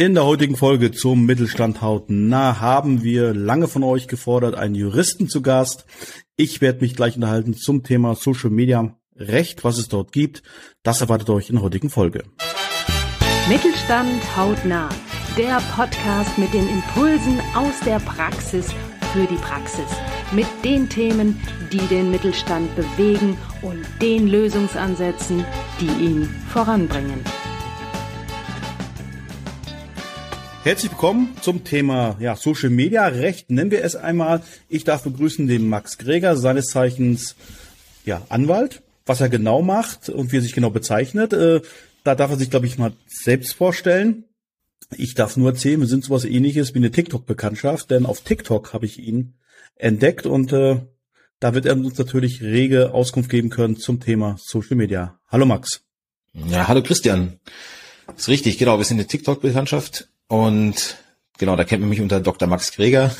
[0.00, 5.28] In der heutigen Folge zum Mittelstand hautnah haben wir lange von euch gefordert einen Juristen
[5.28, 5.84] zu Gast.
[6.36, 10.42] Ich werde mich gleich unterhalten zum Thema Social Media Recht, was es dort gibt.
[10.82, 12.22] Das erwartet euch in der heutigen Folge.
[13.50, 14.88] Mittelstand hautnah,
[15.36, 18.68] der Podcast mit den Impulsen aus der Praxis
[19.12, 19.90] für die Praxis,
[20.32, 21.38] mit den Themen,
[21.70, 25.44] die den Mittelstand bewegen und den Lösungsansätzen,
[25.78, 27.22] die ihn voranbringen.
[30.62, 34.42] Herzlich willkommen zum Thema ja, Social Media Recht, nennen wir es einmal.
[34.68, 37.34] Ich darf begrüßen den Max Greger, seines Zeichens
[38.04, 41.32] ja, Anwalt, was er genau macht und wie er sich genau bezeichnet.
[41.32, 41.62] Äh,
[42.04, 44.24] da darf er sich, glaube ich, mal selbst vorstellen.
[44.98, 48.84] Ich darf nur erzählen, wir sind sowas ähnliches wie eine TikTok-Bekanntschaft, denn auf TikTok habe
[48.84, 49.38] ich ihn
[49.76, 50.82] entdeckt und äh,
[51.38, 55.18] da wird er uns natürlich rege Auskunft geben können zum Thema Social Media.
[55.26, 55.86] Hallo Max.
[56.34, 57.40] Ja, hallo Christian.
[58.14, 60.96] Ist richtig, genau, wir sind eine TikTok-Bekanntschaft und
[61.38, 62.46] genau, da kennt man mich unter Dr.
[62.46, 63.12] Max Greger.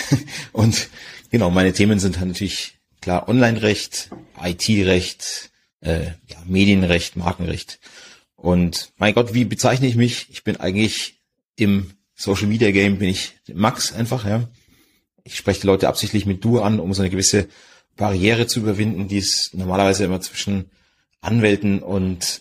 [0.52, 0.88] und
[1.30, 4.08] genau, meine Themen sind halt natürlich klar Online-Recht,
[4.42, 5.50] IT-Recht,
[5.82, 7.78] äh, ja, Medienrecht, Markenrecht.
[8.36, 10.28] Und mein Gott, wie bezeichne ich mich?
[10.30, 11.20] Ich bin eigentlich
[11.56, 14.48] im Social Media Game bin ich Max einfach, ja.
[15.24, 17.48] Ich spreche die Leute absichtlich mit du an, um so eine gewisse
[17.96, 20.70] Barriere zu überwinden, die es normalerweise immer zwischen
[21.20, 22.40] Anwälten und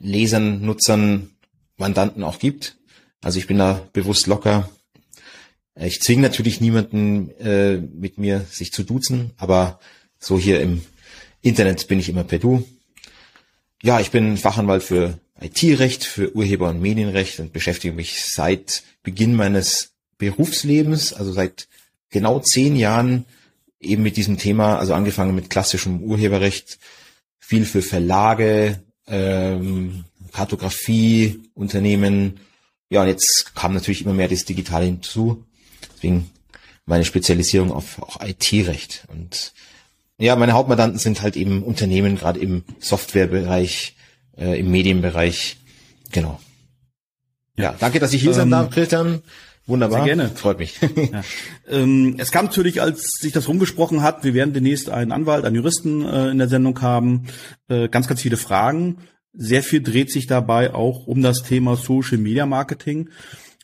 [0.00, 1.30] Lesern, Nutzern,
[1.76, 2.76] Mandanten auch gibt.
[3.22, 4.68] Also ich bin da bewusst locker.
[5.76, 9.80] Ich zwinge natürlich niemanden äh, mit mir sich zu duzen, aber
[10.18, 10.82] so hier im
[11.40, 12.68] Internet bin ich immer per Du.
[13.82, 19.34] Ja, ich bin Fachanwalt für IT-Recht, für Urheber- und Medienrecht und beschäftige mich seit Beginn
[19.34, 21.68] meines Berufslebens, also seit
[22.10, 23.24] genau zehn Jahren
[23.80, 26.78] eben mit diesem Thema, also angefangen mit klassischem Urheberrecht,
[27.40, 32.38] viel für Verlage, ähm, Kartografie, Unternehmen,
[32.92, 35.46] ja, und jetzt kam natürlich immer mehr das Digitale hinzu.
[35.94, 36.30] Deswegen
[36.84, 39.06] meine Spezialisierung auf auch IT-Recht.
[39.08, 39.54] Und
[40.18, 43.96] ja, meine Hauptmandanten sind halt eben Unternehmen, gerade im Softwarebereich,
[44.36, 45.56] äh, im Medienbereich.
[46.10, 46.38] Genau.
[47.56, 49.22] Ja, danke, dass ich hier ähm, sein darf, Christian.
[49.64, 50.04] Wunderbar.
[50.04, 50.28] Sehr gerne.
[50.28, 50.78] Freut mich.
[51.12, 51.22] ja.
[51.70, 55.56] ähm, es kam natürlich, als sich das rumgesprochen hat, wir werden demnächst einen Anwalt, einen
[55.56, 57.28] Juristen äh, in der Sendung haben,
[57.68, 58.98] äh, ganz, ganz viele Fragen.
[59.34, 63.08] Sehr viel dreht sich dabei auch um das Thema Social Media Marketing.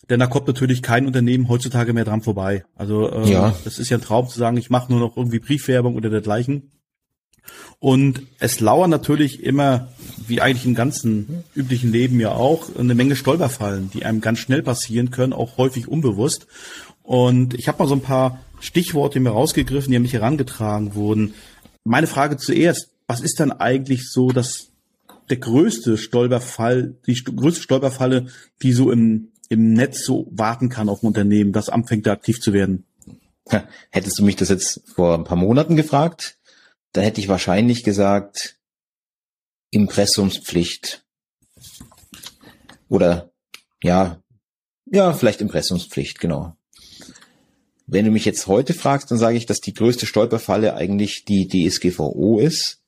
[0.09, 2.65] Denn da kommt natürlich kein Unternehmen heutzutage mehr dran vorbei.
[2.75, 3.55] Also äh, ja.
[3.65, 6.71] das ist ja ein Traum zu sagen, ich mache nur noch irgendwie Briefwerbung oder dergleichen.
[7.79, 9.89] Und es lauern natürlich immer,
[10.27, 14.63] wie eigentlich im ganzen üblichen Leben ja auch, eine Menge Stolperfallen, die einem ganz schnell
[14.63, 16.47] passieren können, auch häufig unbewusst.
[17.03, 21.35] Und ich habe mal so ein paar Stichworte mir rausgegriffen, die an mich herangetragen wurden.
[21.85, 24.69] Meine Frage zuerst, was ist dann eigentlich so das
[25.31, 28.27] der größte Stolperfall, die größte Stolperfalle,
[28.63, 32.41] die so im, im Netz so warten kann auf ein Unternehmen, das anfängt da aktiv
[32.41, 32.85] zu werden?
[33.91, 36.39] Hättest du mich das jetzt vor ein paar Monaten gefragt,
[36.93, 38.59] dann hätte ich wahrscheinlich gesagt,
[39.71, 41.05] Impressumspflicht.
[42.89, 43.31] Oder
[43.83, 44.23] ja,
[44.87, 46.57] ja, vielleicht Impressumspflicht, genau.
[47.87, 51.49] Wenn du mich jetzt heute fragst, dann sage ich, dass die größte Stolperfalle eigentlich die
[51.49, 52.83] DSGVO ist,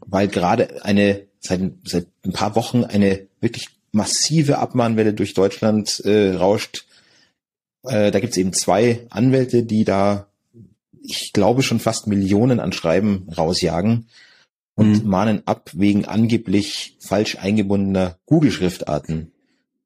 [0.00, 6.32] weil gerade eine seit, seit ein paar Wochen eine wirklich massive Abmahnwelle durch Deutschland äh,
[6.34, 6.86] rauscht.
[7.84, 10.28] Äh, da gibt es eben zwei Anwälte, die da,
[11.02, 14.08] ich glaube, schon fast Millionen an Schreiben rausjagen
[14.74, 15.10] und mhm.
[15.10, 19.32] mahnen ab wegen angeblich falsch eingebundener Google-Schriftarten.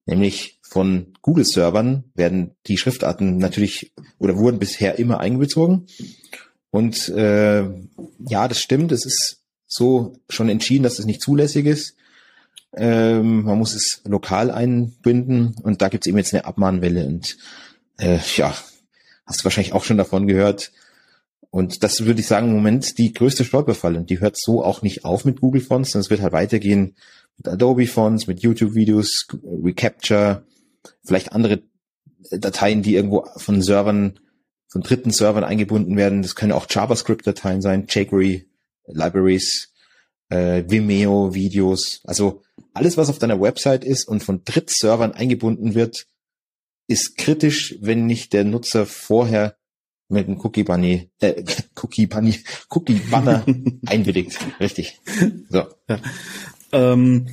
[0.04, 5.86] Nämlich von Google-Servern werden die Schriftarten natürlich oder wurden bisher immer eingebezogen.
[6.70, 7.62] Und äh,
[8.28, 8.90] ja, das stimmt.
[8.92, 9.41] Es ist
[9.72, 11.96] so schon entschieden, dass es nicht zulässig ist.
[12.74, 17.36] Ähm, man muss es lokal einbinden und da gibt es eben jetzt eine Abmahnwelle und
[17.98, 18.54] äh, ja,
[19.26, 20.72] hast du wahrscheinlich auch schon davon gehört.
[21.50, 23.98] Und das würde ich sagen, im Moment die größte Stolperfalle.
[23.98, 26.96] Und die hört so auch nicht auf mit Google Fonts, sondern es wird halt weitergehen
[27.36, 29.26] mit Adobe Fonts, mit YouTube-Videos,
[29.62, 30.46] Recapture,
[31.04, 31.62] vielleicht andere
[32.30, 34.18] Dateien, die irgendwo von Servern,
[34.68, 36.22] von dritten Servern eingebunden werden.
[36.22, 38.46] Das können auch JavaScript-Dateien sein, jQuery,
[38.86, 39.72] Libraries,
[40.28, 42.42] äh, Vimeo, Videos, also
[42.74, 46.06] alles, was auf deiner Website ist und von Drittservern eingebunden wird,
[46.88, 49.56] ist kritisch, wenn nicht der Nutzer vorher
[50.08, 51.42] mit einem Cookie Bunny, äh,
[51.82, 52.38] Cookie Bunny,
[52.70, 53.44] Cookie Banner
[53.86, 54.38] einwilligt.
[54.60, 55.00] Richtig.
[55.48, 55.64] So.
[55.88, 55.98] Ja.
[56.72, 57.28] Ähm,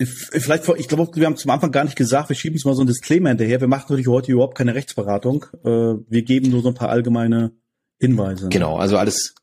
[0.00, 2.82] vielleicht, ich glaube, wir haben zum Anfang gar nicht gesagt, wir schieben es mal so
[2.82, 3.60] ein Disclaimer hinterher.
[3.60, 5.46] Wir machen natürlich heute überhaupt keine Rechtsberatung.
[5.64, 5.68] Äh,
[6.08, 7.52] wir geben nur so ein paar allgemeine
[8.00, 8.48] Hinweise.
[8.48, 9.34] Genau, also alles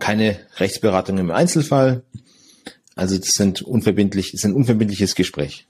[0.00, 2.02] keine Rechtsberatung im Einzelfall.
[2.96, 5.66] Also das sind unverbindlich, das ist ein unverbindliches Gespräch.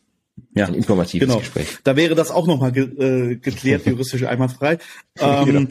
[0.55, 1.39] Ja, ein informatives genau.
[1.41, 1.79] Gespräch.
[1.85, 4.79] Da wäre das auch nochmal ge äh, geklärt, juristisch einwandfrei.
[5.21, 5.69] Ähm, genau.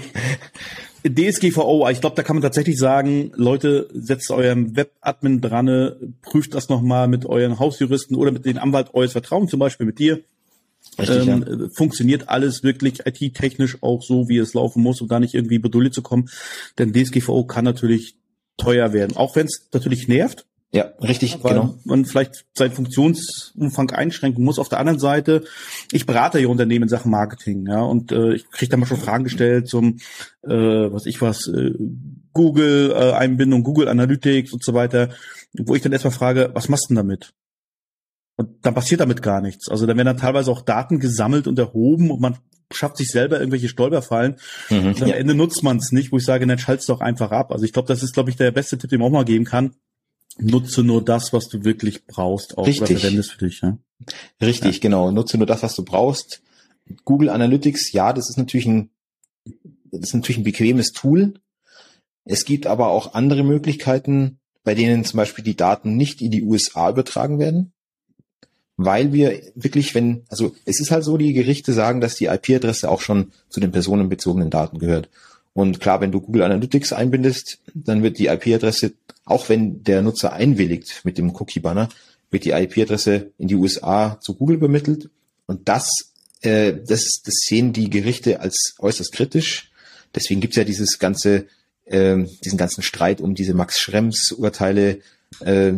[1.06, 6.70] DSGVO, ich glaube, da kann man tatsächlich sagen, Leute, setzt eurem Webadmin dran, prüft das
[6.70, 10.22] nochmal mit euren Hausjuristen oder mit dem Anwalt eures Vertrauens, zum Beispiel mit dir.
[10.98, 11.68] Richtig, ähm, ja.
[11.76, 15.94] Funktioniert alles wirklich IT-technisch auch so, wie es laufen muss, um da nicht irgendwie beduldet
[15.94, 16.30] zu kommen.
[16.78, 18.16] Denn DSGVO kann natürlich
[18.58, 20.46] teuer werden, auch wenn es natürlich nervt.
[20.72, 21.76] Ja, richtig, weil genau.
[21.84, 24.58] Man vielleicht seinen Funktionsumfang einschränken muss.
[24.58, 25.44] Auf der anderen Seite,
[25.92, 28.98] ich berate ja Unternehmen in Sachen Marketing, ja, und äh, ich kriege da mal schon
[28.98, 29.98] Fragen gestellt zum,
[30.42, 31.74] äh, was ich was, äh,
[32.34, 35.10] Google äh, Einbindung, Google Analytics und so weiter,
[35.54, 37.34] wo ich dann erstmal frage, was machst du denn damit?
[38.36, 39.70] Und dann passiert damit gar nichts.
[39.70, 42.40] Also dann werden dann teilweise auch Daten gesammelt und erhoben und man
[42.76, 44.36] schafft sich selber irgendwelche Stolperfallen.
[44.70, 45.16] Mhm, und am ja.
[45.16, 47.52] Ende nutzt man es nicht, wo ich sage, dann schalt's doch einfach ab.
[47.52, 49.46] Also ich glaube, das ist, glaube ich, der beste Tipp, den man auch mal geben
[49.46, 49.76] kann
[50.38, 53.00] nutze nur das, was du wirklich brauchst, auch Richtig.
[53.00, 53.62] verwendest für dich.
[53.62, 53.78] Ja?
[54.42, 54.82] Richtig, ja.
[54.82, 55.12] genau.
[55.12, 56.42] Nutze nur das, was du brauchst.
[57.06, 58.90] Google Analytics, ja, das ist natürlich ein,
[59.92, 61.36] das ist natürlich ein bequemes Tool.
[62.26, 66.44] Es gibt aber auch andere Möglichkeiten, bei denen zum Beispiel die Daten nicht in die
[66.44, 67.73] USA übertragen werden.
[68.76, 72.90] Weil wir wirklich, wenn, also es ist halt so, die Gerichte sagen, dass die IP-Adresse
[72.90, 75.10] auch schon zu den personenbezogenen Daten gehört.
[75.54, 78.94] Und klar, wenn du Google Analytics einbindest, dann wird die IP-Adresse
[79.26, 81.90] auch wenn der Nutzer einwilligt mit dem Cookie-Banner,
[82.30, 85.10] wird die IP-Adresse in die USA zu Google übermittelt.
[85.46, 85.88] Und das,
[86.42, 89.72] äh, das, das sehen die Gerichte als äußerst kritisch.
[90.16, 91.48] Deswegen gibt's ja dieses ganze,
[91.86, 94.36] äh, diesen ganzen Streit um diese Max Schrems
[95.42, 95.74] Äh,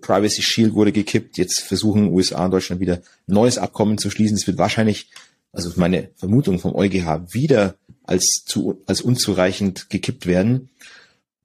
[0.00, 1.38] Privacy Shield wurde gekippt.
[1.38, 4.36] Jetzt versuchen USA und Deutschland wieder neues Abkommen zu schließen.
[4.36, 5.10] Es wird wahrscheinlich,
[5.52, 10.70] also meine Vermutung vom EuGH, wieder als zu, als unzureichend gekippt werden.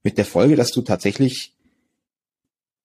[0.04, 1.54] Mit der Folge, dass du tatsächlich,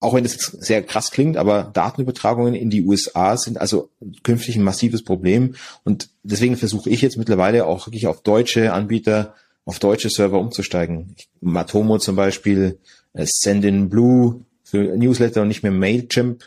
[0.01, 3.91] auch wenn das jetzt sehr krass klingt, aber Datenübertragungen in die USA sind also
[4.23, 5.55] künftig ein massives Problem.
[5.85, 9.35] Und deswegen versuche ich jetzt mittlerweile auch wirklich auf deutsche Anbieter,
[9.65, 11.17] auf deutsche Server umzusteigen.
[11.41, 12.79] Matomo zum Beispiel,
[13.15, 16.45] äh, Send Blue für Newsletter und nicht mehr Mailchimp.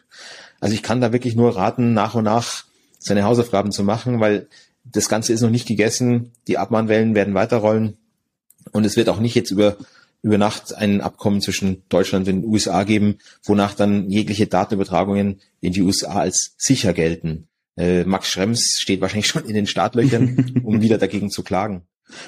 [0.60, 2.66] Also ich kann da wirklich nur raten, nach und nach
[3.00, 4.48] seine Hausaufgaben zu machen, weil
[4.84, 6.32] das Ganze ist noch nicht gegessen.
[6.48, 7.98] Die Abmahnwellen werden weiterrollen.
[8.72, 9.78] Und es wird auch nicht jetzt über
[10.22, 15.74] über Nacht ein Abkommen zwischen Deutschland und den USA geben, wonach dann jegliche Datenübertragungen in
[15.74, 17.48] die USA als sicher gelten.
[17.78, 21.84] Äh, Max Schrems steht wahrscheinlich schon in den Startlöchern, um wieder dagegen zu klagen.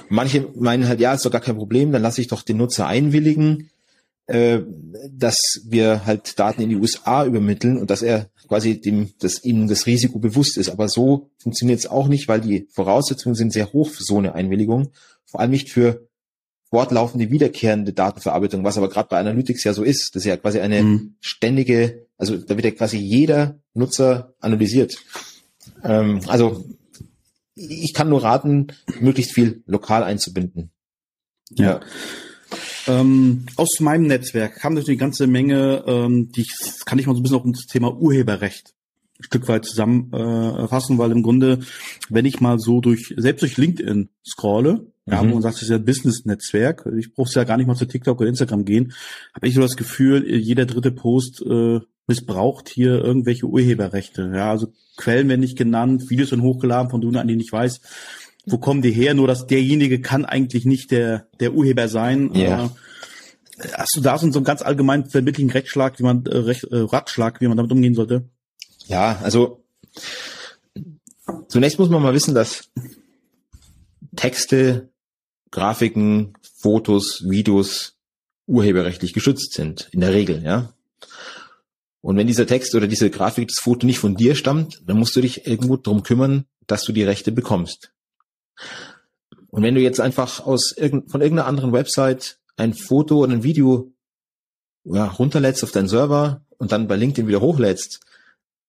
[0.09, 2.87] Manche meinen halt, ja, ist doch gar kein Problem, dann lasse ich doch den Nutzer
[2.87, 3.69] einwilligen,
[4.29, 4.61] äh,
[5.11, 9.67] dass wir halt Daten in die USA übermitteln und dass er quasi dem, dass ihm
[9.67, 10.69] das Risiko bewusst ist.
[10.69, 14.35] Aber so funktioniert es auch nicht, weil die Voraussetzungen sind sehr hoch für so eine
[14.35, 14.91] Einwilligung.
[15.25, 16.07] Vor allem nicht für
[16.69, 20.15] fortlaufende, wiederkehrende Datenverarbeitung, was aber gerade bei Analytics ja so ist.
[20.15, 21.15] Das ist ja quasi eine mhm.
[21.19, 24.97] ständige, also da wird ja quasi jeder Nutzer analysiert.
[25.83, 26.65] Ähm, also
[27.55, 28.67] ich kann nur raten,
[28.99, 30.69] möglichst viel lokal einzubinden.
[31.51, 31.81] Ja.
[32.87, 36.55] Ähm, aus meinem Netzwerk kam natürlich eine ganze Menge, ähm, die ich,
[36.85, 38.73] kann ich mal so ein bisschen auf das Thema Urheberrecht
[39.19, 41.59] ein Stück weit zusammenfassen, äh, weil im Grunde,
[42.09, 45.29] wenn ich mal so durch, selbst durch LinkedIn scrolle, ja, mhm.
[45.29, 46.87] wo man sagt, das ist ja ein Business-Netzwerk.
[46.97, 48.93] Ich brauche ja gar nicht mal zu TikTok oder Instagram gehen.
[49.33, 54.31] Habe ich so das Gefühl, jeder dritte Post äh, missbraucht hier irgendwelche Urheberrechte.
[54.33, 54.67] Ja, also
[54.97, 57.81] Quellen werden nicht genannt, Videos sind hochgeladen, von denen nicht weiß,
[58.45, 59.13] wo kommen die her.
[59.13, 62.33] Nur dass derjenige kann eigentlich nicht der der Urheber sein.
[62.33, 62.65] Ja.
[63.57, 66.77] Äh, hast du da so einen ganz allgemeinen vermittelten Rechtsschlag, wie man äh, Recht, äh,
[66.77, 68.29] Ratschlag, wie man damit umgehen sollte?
[68.87, 69.63] Ja, also
[71.47, 72.69] zunächst muss man mal wissen, dass
[74.15, 74.89] Texte
[75.51, 77.95] Grafiken, Fotos, Videos
[78.47, 80.73] urheberrechtlich geschützt sind, in der Regel, ja.
[82.01, 85.15] Und wenn dieser Text oder diese Grafik, das Foto nicht von dir stammt, dann musst
[85.15, 87.91] du dich irgendwo drum kümmern, dass du die Rechte bekommst.
[89.49, 93.43] Und wenn du jetzt einfach aus irgend, von irgendeiner anderen Website ein Foto oder ein
[93.43, 93.91] Video
[94.83, 97.99] ja, runterlädst auf deinen Server und dann bei LinkedIn wieder hochlädst,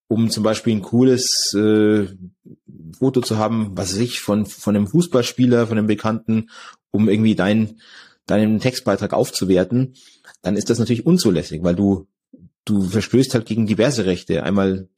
[0.09, 2.07] um zum Beispiel ein cooles äh,
[2.99, 6.51] Foto zu haben, was ich, von, von einem Fußballspieler, von einem Bekannten,
[6.91, 7.81] um irgendwie dein,
[8.27, 9.95] deinen Textbeitrag aufzuwerten,
[10.43, 12.09] dann ist das natürlich unzulässig, weil du,
[12.65, 14.43] du verstößt halt gegen diverse Rechte.
[14.43, 14.89] Einmal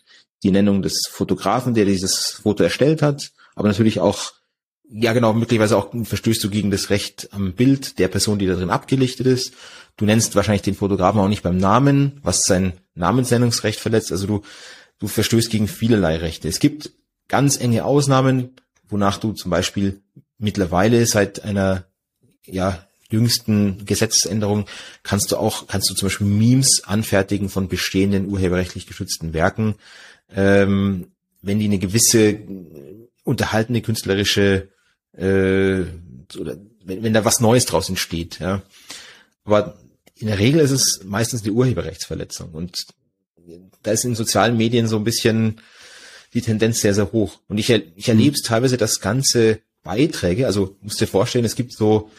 [0.43, 4.33] die Nennung des Fotografen, der dieses Foto erstellt hat, aber natürlich auch,
[4.93, 8.55] ja genau, möglicherweise auch verstößt du gegen das Recht am Bild der Person, die da
[8.55, 9.55] drin abgelichtet ist.
[9.97, 14.13] Du nennst wahrscheinlich den Fotografen auch nicht beim Namen, was sein Namensnennungsrecht verletzt.
[14.13, 14.43] Also du
[15.03, 16.49] du verstößt gegen vielerlei Rechte.
[16.49, 16.93] Es gibt
[17.27, 18.51] ganz enge Ausnahmen,
[18.89, 20.01] wonach du zum Beispiel
[20.39, 21.87] mittlerweile seit einer
[22.47, 24.67] ja, jüngsten Gesetzesänderung
[25.03, 29.75] kannst du auch, kannst du zum Beispiel Memes anfertigen von bestehenden urheberrechtlich geschützten Werken.
[30.35, 31.09] Ähm,
[31.43, 32.39] wenn die eine gewisse
[33.25, 34.69] unterhaltende künstlerische
[35.17, 35.85] äh,
[36.39, 38.63] oder wenn, wenn da was Neues draus entsteht, ja.
[39.45, 39.79] Aber
[40.17, 42.87] in der Regel ist es meistens die Urheberrechtsverletzung und
[43.83, 45.61] da ist in sozialen Medien so ein bisschen
[46.35, 47.41] die Tendenz sehr, sehr hoch.
[47.49, 51.73] Und ich, ich erlebe es teilweise, dass ganze Beiträge, also musst dir vorstellen, es gibt
[51.73, 52.11] so,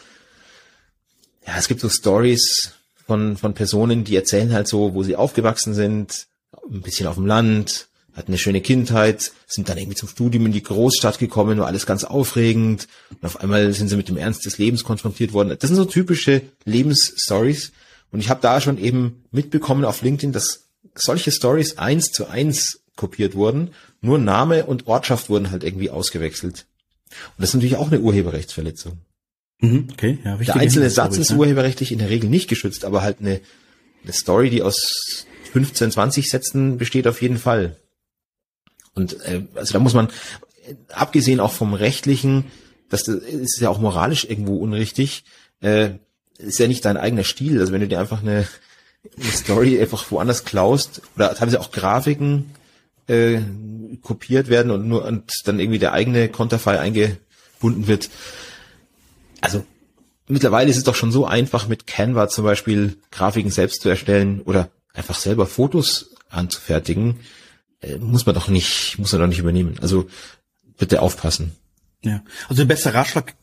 [1.46, 2.72] ja, es gibt so Stories
[3.06, 6.26] von, von Personen, die erzählen halt so, wo sie aufgewachsen sind,
[6.70, 10.52] ein bisschen auf dem Land, hatten eine schöne Kindheit, sind dann irgendwie zum Studium in
[10.52, 14.46] die Großstadt gekommen, war alles ganz aufregend und auf einmal sind sie mit dem Ernst
[14.46, 15.56] des Lebens konfrontiert worden.
[15.58, 17.72] Das sind so typische Lebensstories
[18.12, 22.80] und ich habe da schon eben mitbekommen auf LinkedIn, dass solche Stories eins zu eins
[22.96, 26.66] kopiert wurden, nur Name und Ortschaft wurden halt irgendwie ausgewechselt.
[27.10, 28.98] Und das ist natürlich auch eine Urheberrechtsverletzung.
[29.60, 31.38] Mhm, okay, ja, Der einzelne Satz ist ne?
[31.38, 33.40] urheberrechtlich in der Regel nicht geschützt, aber halt eine,
[34.02, 37.76] eine Story, die aus 15, 20 Sätzen besteht auf jeden Fall.
[38.94, 40.08] Und äh, also da muss man,
[40.88, 42.44] abgesehen auch vom rechtlichen,
[42.88, 45.24] das ist ja auch moralisch irgendwo unrichtig,
[45.60, 45.90] äh,
[46.38, 47.60] ist ja nicht dein eigener Stil.
[47.60, 48.46] Also wenn du dir einfach eine,
[49.18, 52.50] eine Story einfach woanders klaust oder teilweise auch Grafiken
[53.06, 53.40] äh,
[54.02, 58.10] kopiert werden und nur und dann irgendwie der eigene Konterfei eingebunden wird.
[59.40, 59.64] Also
[60.26, 64.40] mittlerweile ist es doch schon so einfach mit Canva zum Beispiel Grafiken selbst zu erstellen
[64.42, 67.20] oder einfach selber Fotos anzufertigen.
[67.84, 69.76] Äh, muss man doch nicht, muss man doch nicht übernehmen.
[69.80, 70.06] Also
[70.78, 71.52] bitte aufpassen.
[72.02, 73.34] Ja, also der beste Ratschlag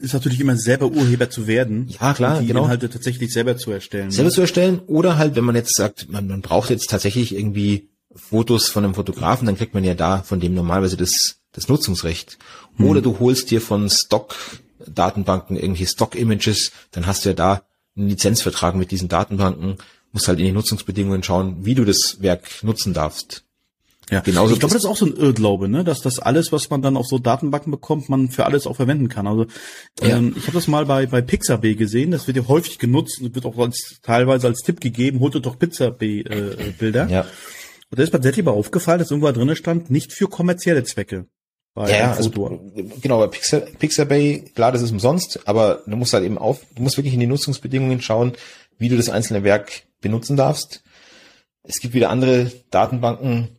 [0.00, 1.88] ist natürlich immer selber Urheber zu werden.
[2.00, 2.64] Ja, klar, die genau.
[2.64, 4.10] Inhalte tatsächlich selber zu erstellen.
[4.10, 4.34] Selber ne?
[4.34, 8.68] zu erstellen oder halt, wenn man jetzt sagt, man, man braucht jetzt tatsächlich irgendwie Fotos
[8.68, 12.38] von einem Fotografen, dann kriegt man ja da von dem normalerweise das, das Nutzungsrecht.
[12.76, 12.86] Hm.
[12.86, 17.62] Oder du holst dir von Stock-Datenbanken irgendwelche Stock-Images, dann hast du ja da
[17.96, 19.76] einen Lizenzvertrag mit diesen Datenbanken,
[20.12, 23.44] musst halt in die Nutzungsbedingungen schauen, wie du das Werk nutzen darfst.
[24.10, 24.54] Ja, genauso.
[24.54, 26.96] Ich glaube, das ist auch so ein Irrglaube, ne, dass das alles, was man dann
[26.96, 29.26] auf so Datenbanken bekommt, man für alles auch verwenden kann.
[29.26, 29.46] Also
[30.00, 30.16] ja.
[30.16, 32.10] ähm, ich habe das mal bei bei Pixabay gesehen.
[32.10, 35.20] Das wird ja häufig genutzt und wird auch als, teilweise als Tipp gegeben.
[35.20, 37.08] Holt doch Pixabay äh, Bilder.
[37.08, 37.26] Ja.
[37.90, 41.26] Und da ist mir tatsächlich aber aufgefallen, dass irgendwo drinnen stand, nicht für kommerzielle Zwecke.
[41.74, 42.30] Bei ja, also,
[43.00, 46.82] genau, bei Pixar, Pixabay, klar, das ist umsonst, aber du musst halt eben auf, du
[46.82, 48.32] musst wirklich in die Nutzungsbedingungen schauen,
[48.78, 50.82] wie du das einzelne Werk benutzen darfst.
[51.62, 53.57] Es gibt wieder andere Datenbanken,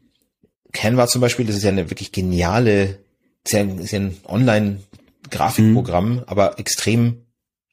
[0.72, 3.00] Canva zum Beispiel, das ist ja eine wirklich geniale,
[3.44, 6.24] ist ja, ist ja ein Online-Grafikprogramm, mhm.
[6.28, 7.26] aber extrem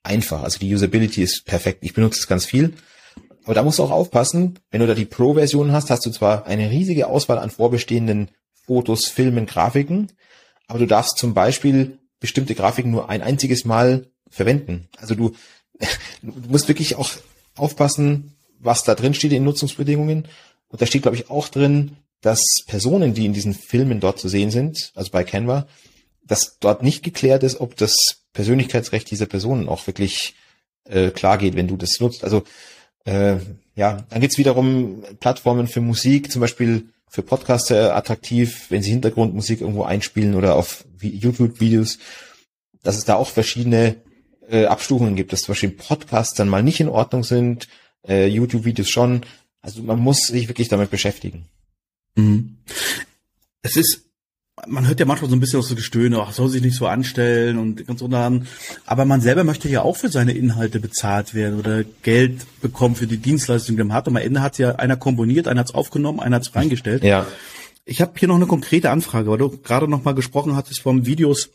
[0.02, 0.42] einfach.
[0.42, 1.80] Also die Usability ist perfekt.
[1.82, 2.74] Ich benutze es ganz viel.
[3.44, 6.46] Aber da musst du auch aufpassen, wenn du da die Pro-Version hast, hast du zwar
[6.46, 8.30] eine riesige Auswahl an vorbestehenden
[8.66, 10.10] Fotos, Filmen, Grafiken,
[10.66, 14.88] aber du darfst zum Beispiel bestimmte Grafiken nur ein einziges Mal verwenden.
[14.98, 15.32] Also du,
[16.22, 17.10] du musst wirklich auch
[17.56, 20.26] aufpassen, was da drin steht in Nutzungsbedingungen.
[20.68, 24.28] Und da steht, glaube ich, auch drin, dass Personen, die in diesen Filmen dort zu
[24.28, 25.66] sehen sind, also bei Canva,
[26.25, 27.94] dass dort nicht geklärt ist, ob das
[28.32, 30.35] Persönlichkeitsrecht dieser Personen auch wirklich
[30.85, 32.25] äh, klar geht, wenn du das nutzt.
[32.25, 32.42] Also
[33.04, 33.37] äh,
[33.75, 39.61] ja, dann geht's wiederum Plattformen für Musik, zum Beispiel für Podcaster attraktiv, wenn sie Hintergrundmusik
[39.61, 41.99] irgendwo einspielen oder auf YouTube-Videos,
[42.82, 43.96] dass es da auch verschiedene
[44.49, 47.68] äh, Abstufungen gibt, dass zum Beispiel Podcasts dann mal nicht in Ordnung sind,
[48.06, 49.23] äh, YouTube-Videos schon.
[49.61, 51.46] Also man muss sich wirklich damit beschäftigen.
[52.16, 52.56] Mhm.
[53.62, 54.02] Es ist,
[54.66, 56.87] man hört ja manchmal so ein bisschen aus so Gestöhne, ach, soll sich nicht so
[56.87, 58.46] anstellen und ganz unterhaben.
[58.85, 63.06] Aber man selber möchte ja auch für seine Inhalte bezahlt werden oder Geld bekommen für
[63.06, 64.08] die Dienstleistung, die man hat.
[64.08, 67.04] Und am Ende hat ja einer komponiert, einer hat es aufgenommen, einer hat es reingestellt.
[67.04, 67.26] Ja.
[67.85, 71.06] Ich habe hier noch eine konkrete Anfrage, weil du gerade noch mal gesprochen hattest vom
[71.06, 71.50] Videos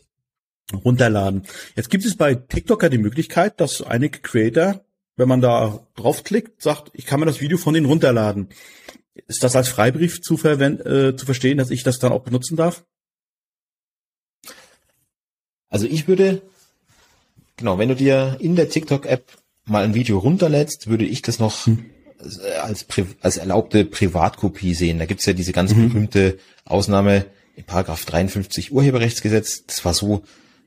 [0.72, 1.42] runterladen.
[1.76, 4.80] Jetzt gibt es bei TikTok ja die Möglichkeit, dass einige Creator,
[5.16, 8.48] wenn man da draufklickt, sagt, ich kann mir das Video von denen runterladen.
[9.14, 12.84] Ist das als Freibrief zu, äh, zu verstehen, dass ich das dann auch benutzen darf?
[15.68, 16.42] Also ich würde,
[17.56, 19.24] genau, wenn du dir in der TikTok-App
[19.64, 21.86] mal ein Video runterlädst, würde ich das noch hm.
[22.62, 22.86] als,
[23.20, 24.98] als erlaubte Privatkopie sehen.
[24.98, 25.88] Da gibt's ja diese ganz mhm.
[25.88, 27.26] berühmte Ausnahme
[27.56, 29.64] in Paragraph 53 Urheberrechtsgesetz.
[29.66, 30.22] Das war so,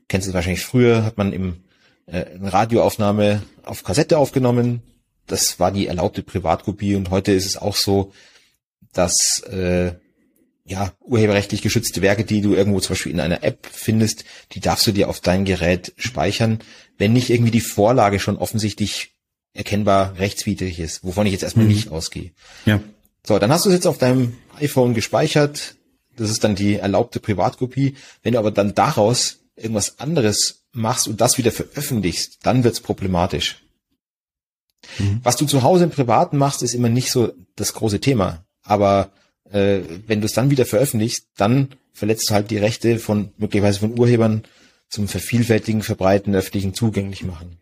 [0.08, 1.64] kennst du es wahrscheinlich früher, hat man im
[2.06, 4.82] äh, eine Radioaufnahme auf Kassette aufgenommen.
[5.26, 8.12] Das war die erlaubte Privatkopie und heute ist es auch so,
[8.98, 9.92] dass äh,
[10.64, 14.86] ja urheberrechtlich geschützte Werke, die du irgendwo zum Beispiel in einer App findest, die darfst
[14.86, 16.58] du dir auf dein Gerät speichern,
[16.98, 19.12] wenn nicht irgendwie die Vorlage schon offensichtlich
[19.52, 21.72] erkennbar rechtswidrig ist, wovon ich jetzt erstmal mhm.
[21.72, 22.32] nicht ausgehe.
[22.66, 22.80] Ja.
[23.26, 25.76] So, dann hast du es jetzt auf deinem iPhone gespeichert.
[26.16, 27.96] Das ist dann die erlaubte Privatkopie.
[28.22, 33.62] Wenn du aber dann daraus irgendwas anderes machst und das wieder veröffentlichst, dann wird's problematisch.
[34.98, 35.20] Mhm.
[35.22, 38.45] Was du zu Hause im Privaten machst, ist immer nicht so das große Thema.
[38.66, 39.10] Aber
[39.50, 43.80] äh, wenn du es dann wieder veröffentlichst, dann verletzt du halt die Rechte von möglicherweise
[43.80, 44.44] von Urhebern
[44.88, 47.58] zum vervielfältigen, verbreiten, öffentlichen zugänglich machen.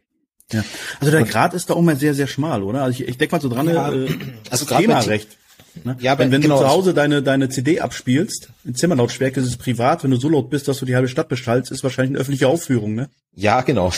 [0.52, 0.64] Ja.
[1.00, 2.82] Also der Grad ist da auch mal sehr, sehr schmal, oder?
[2.82, 4.08] Also ich, ich denke mal so dran, ja, äh,
[4.50, 5.28] also Themarecht.
[5.82, 5.96] Ne?
[6.00, 6.58] Ja, wenn, wenn genau.
[6.58, 10.28] du zu Hause deine, deine CD abspielst, in Zimmerlautstärke ist es privat, wenn du so
[10.28, 13.08] laut bist, dass du die halbe Stadt beschallst, ist wahrscheinlich eine öffentliche Aufführung, ne?
[13.34, 13.92] Ja, genau.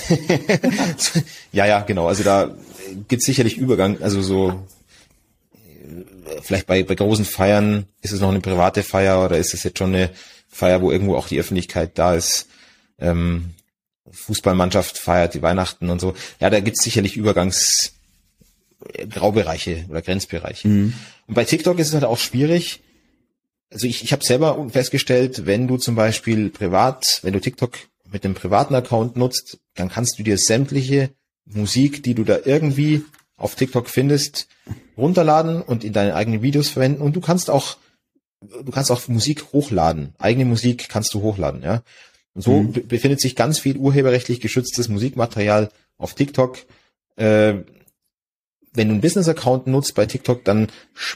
[1.53, 2.07] ja, ja, genau.
[2.07, 2.55] Also da
[3.09, 4.67] gibt's sicherlich Übergang, also so
[6.43, 9.79] vielleicht bei, bei großen Feiern ist es noch eine private Feier oder ist es jetzt
[9.79, 10.11] schon eine
[10.49, 12.49] Feier, wo irgendwo auch die Öffentlichkeit da ist.
[12.99, 13.55] Ähm,
[14.11, 16.15] Fußballmannschaft feiert die Weihnachten und so.
[16.41, 17.95] Ja, da gibt's sicherlich Übergangs
[18.93, 20.69] äh, Graubereiche oder Grenzbereiche.
[20.69, 20.95] Mhm.
[21.27, 22.81] Und bei TikTok ist es halt auch schwierig.
[23.71, 27.77] Also ich, ich habe selber festgestellt, wenn du zum Beispiel privat, wenn du TikTok
[28.11, 31.11] mit einem privaten Account nutzt, dann kannst du dir sämtliche
[31.45, 33.05] Musik, die du da irgendwie
[33.37, 34.49] auf TikTok findest,
[34.97, 37.03] runterladen und in deine eigenen Videos verwenden.
[37.03, 37.77] Und du kannst auch,
[38.41, 40.15] du kannst auch Musik hochladen.
[40.19, 41.83] Eigene Musik kannst du hochladen, ja.
[42.35, 42.73] Und so mhm.
[42.87, 46.59] befindet sich ganz viel urheberrechtlich geschütztes Musikmaterial auf TikTok.
[47.17, 47.55] Äh,
[48.73, 50.69] wenn du einen Business-Account nutzt bei TikTok, dann,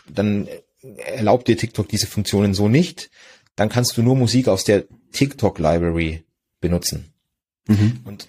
[0.09, 0.49] dann
[0.97, 3.11] erlaubt dir TikTok diese Funktionen so nicht.
[3.55, 6.25] Dann kannst du nur Musik aus der TikTok Library
[6.61, 7.13] benutzen.
[7.67, 8.01] Mhm.
[8.05, 8.29] Und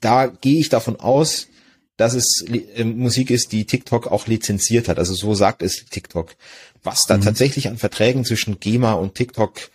[0.00, 1.46] da gehe ich davon aus,
[1.96, 4.98] dass es äh, Musik ist, die TikTok auch lizenziert hat.
[4.98, 6.36] Also so sagt es TikTok.
[6.82, 7.22] Was da mhm.
[7.22, 9.70] tatsächlich an Verträgen zwischen GEMA und TikTok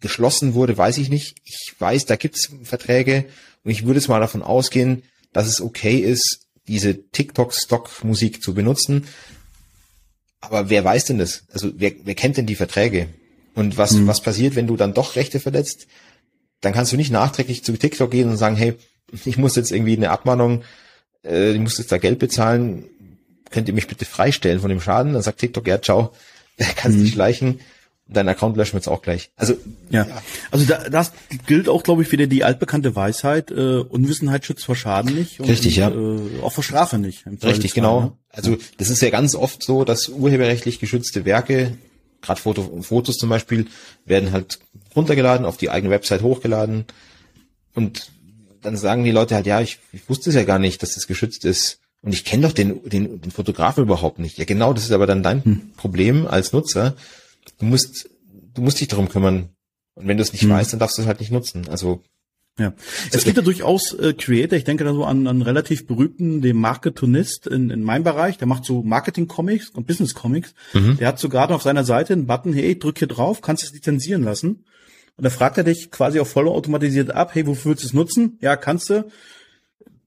[0.00, 1.36] geschlossen wurde, weiß ich nicht.
[1.44, 3.24] Ich weiß, da gibt's Verträge
[3.64, 9.08] und ich würde es mal davon ausgehen, dass es okay ist, diese TikTok-Stock-Musik zu benutzen.
[10.40, 11.44] Aber wer weiß denn das?
[11.52, 13.08] Also wer, wer kennt denn die Verträge?
[13.54, 14.06] Und was, mhm.
[14.06, 15.88] was passiert, wenn du dann doch Rechte verletzt?
[16.60, 18.74] Dann kannst du nicht nachträglich zu TikTok gehen und sagen, hey,
[19.24, 20.62] ich muss jetzt irgendwie eine Abmahnung,
[21.24, 22.84] äh, ich muss jetzt da Geld bezahlen,
[23.50, 25.14] könnt ihr mich bitte freistellen von dem Schaden?
[25.14, 26.12] Dann sagt TikTok, ja, ciao,
[26.76, 27.04] kannst mhm.
[27.04, 27.60] nicht schleichen
[28.08, 29.30] dein Account löschen wir jetzt auch gleich.
[29.36, 29.54] Also
[29.90, 30.22] ja, ja.
[30.50, 31.12] also da, das
[31.46, 35.40] gilt auch, glaube ich, wieder die altbekannte Weisheit: äh, Unwissenheit schützt vor Schaden nicht.
[35.40, 35.90] Und, Richtig, ja.
[35.90, 37.24] Äh, auch vor Strafe nicht.
[37.42, 38.00] Richtig, genau.
[38.00, 38.12] Ne?
[38.30, 41.76] Also das ist ja ganz oft so, dass urheberrechtlich geschützte Werke,
[42.22, 43.66] gerade Foto, Fotos zum Beispiel,
[44.04, 44.58] werden halt
[44.96, 46.86] runtergeladen, auf die eigene Website hochgeladen
[47.74, 48.10] und
[48.62, 51.06] dann sagen die Leute halt, ja, ich, ich wusste es ja gar nicht, dass das
[51.06, 51.80] geschützt ist.
[52.02, 54.38] Und ich kenne doch den, den, den Fotografen überhaupt nicht.
[54.38, 55.70] Ja, genau, das ist aber dann dein hm.
[55.76, 56.94] Problem als Nutzer,
[57.58, 58.08] du musst,
[58.54, 59.50] du musst dich darum kümmern.
[59.94, 60.50] Und wenn du es nicht hm.
[60.50, 61.68] weißt, dann darfst du es halt nicht nutzen.
[61.68, 62.02] Also
[62.58, 62.74] ja,
[63.12, 66.56] es gibt ja durchaus äh, Creator, ich denke da so an einen relativ berühmten, den
[66.56, 70.54] Marketonist in, in meinem Bereich, der macht so Marketing-Comics und Business-Comics.
[70.72, 70.96] Mhm.
[70.96, 74.24] Der hat sogar auf seiner Seite einen Button, hey, drück hier drauf, kannst es lizenzieren
[74.24, 74.64] lassen.
[75.18, 77.92] Und da fragt er dich quasi auch voll automatisiert ab, hey, wofür willst du es
[77.92, 78.38] nutzen?
[78.40, 79.10] Ja, kannst du.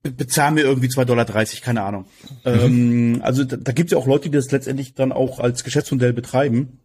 [0.04, 1.26] Be bezahl mir irgendwie 2,30 Dollar,
[1.62, 2.06] keine Ahnung.
[2.43, 2.52] Mhm.
[2.52, 5.63] Ähm, also da, da gibt es ja auch Leute, die das letztendlich dann auch als
[5.63, 6.80] Geschäftsmodell betreiben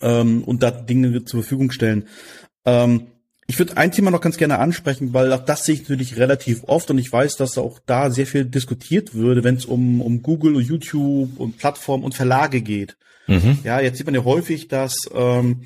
[0.00, 2.04] ähm, und da Dinge zur Verfügung stellen.
[2.66, 3.06] Ähm,
[3.46, 6.62] ich würde ein Thema noch ganz gerne ansprechen, weil auch das sehe ich natürlich relativ
[6.64, 10.22] oft und ich weiß, dass auch da sehr viel diskutiert würde, wenn es um, um
[10.22, 12.96] Google und YouTube und Plattformen und Verlage geht.
[13.26, 13.58] Mhm.
[13.64, 15.62] Ja, jetzt sieht man ja häufig, dass ähm,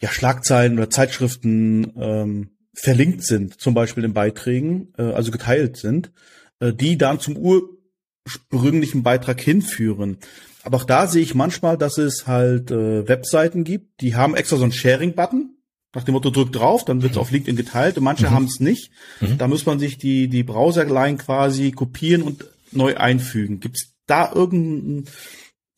[0.00, 6.12] ja Schlagzeilen oder Zeitschriften ähm, verlinkt sind, zum Beispiel in Beiträgen, äh, also geteilt sind,
[6.60, 10.18] äh, die dann zum ursprünglichen Beitrag hinführen.
[10.62, 14.56] Aber auch da sehe ich manchmal, dass es halt äh, Webseiten gibt, die haben extra
[14.56, 15.54] so einen Sharing-Button.
[15.94, 17.22] Nach dem Motto, drückt drauf, dann wird es mhm.
[17.22, 17.96] auf LinkedIn geteilt.
[17.96, 18.30] Und manche mhm.
[18.32, 18.90] haben es nicht.
[19.20, 19.38] Mhm.
[19.38, 23.60] Da muss man sich die, die Browserline quasi kopieren und neu einfügen.
[23.60, 25.10] Gibt es da irgendein,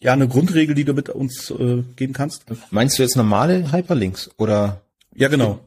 [0.03, 2.45] ja, eine Grundregel, die du mit uns äh, geben kannst?
[2.71, 4.81] Meinst du jetzt normale Hyperlinks oder?
[5.15, 5.61] Ja, genau.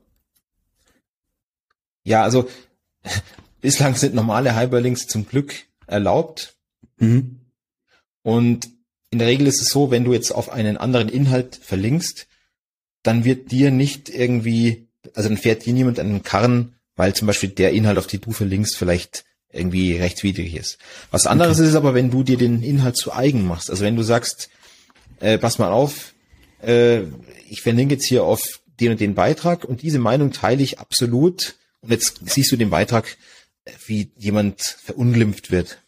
[2.03, 2.49] Ja, also
[3.61, 5.53] bislang sind normale Hyperlinks zum Glück
[5.85, 6.55] erlaubt.
[6.97, 7.41] Mhm.
[8.23, 8.69] Und
[9.11, 12.27] in der Regel ist es so, wenn du jetzt auf einen anderen Inhalt verlinkst,
[13.03, 17.49] dann wird dir nicht irgendwie, also dann fährt dir niemand einen Karren, weil zum Beispiel
[17.49, 20.77] der Inhalt, auf den du verlinkst, vielleicht irgendwie rechtswidrig ist.
[21.11, 21.69] Was anderes okay.
[21.69, 23.69] ist aber, wenn du dir den Inhalt zu eigen machst.
[23.69, 24.49] Also wenn du sagst,
[25.19, 26.13] äh, pass mal auf,
[26.61, 27.03] äh,
[27.49, 31.55] ich verlinke jetzt hier auf den und den Beitrag und diese Meinung teile ich absolut
[31.81, 33.17] und jetzt siehst du den Beitrag,
[33.85, 35.79] wie jemand verunglimpft wird.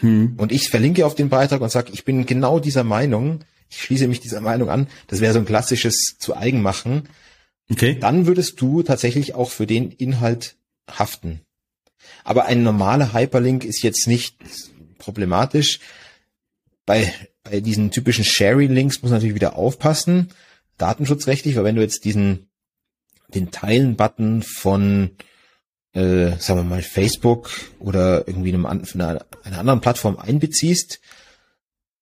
[0.00, 0.34] Hm.
[0.36, 3.40] Und ich verlinke auf den Beitrag und sage, ich bin genau dieser Meinung,
[3.70, 7.08] ich schließe mich dieser Meinung an, das wäre so ein klassisches zu eigen machen.
[7.70, 7.98] Okay.
[7.98, 10.56] Dann würdest du tatsächlich auch für den Inhalt
[10.90, 11.40] haften.
[12.28, 14.36] Aber ein normaler Hyperlink ist jetzt nicht
[14.98, 15.80] problematisch.
[16.84, 17.10] Bei,
[17.42, 20.28] bei diesen typischen Sharing-Links muss man natürlich wieder aufpassen,
[20.76, 22.50] datenschutzrechtlich, weil wenn du jetzt diesen,
[23.28, 25.12] den Teilen-Button von
[25.94, 31.00] äh, sagen wir mal, Facebook oder irgendwie einem, einer, einer anderen Plattform einbeziehst,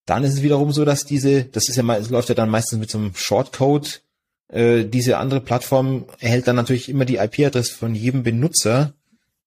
[0.06, 2.80] dann ist es wiederum so, dass diese, das ist ja mal, läuft ja dann meistens
[2.80, 4.02] mit so einem Shortcode,
[4.48, 8.95] äh, diese andere Plattform erhält dann natürlich immer die IP-Adresse von jedem Benutzer,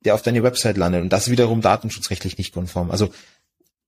[0.05, 1.01] der auf deine Website landet.
[1.01, 2.91] Und das wiederum datenschutzrechtlich nicht konform.
[2.91, 3.09] Also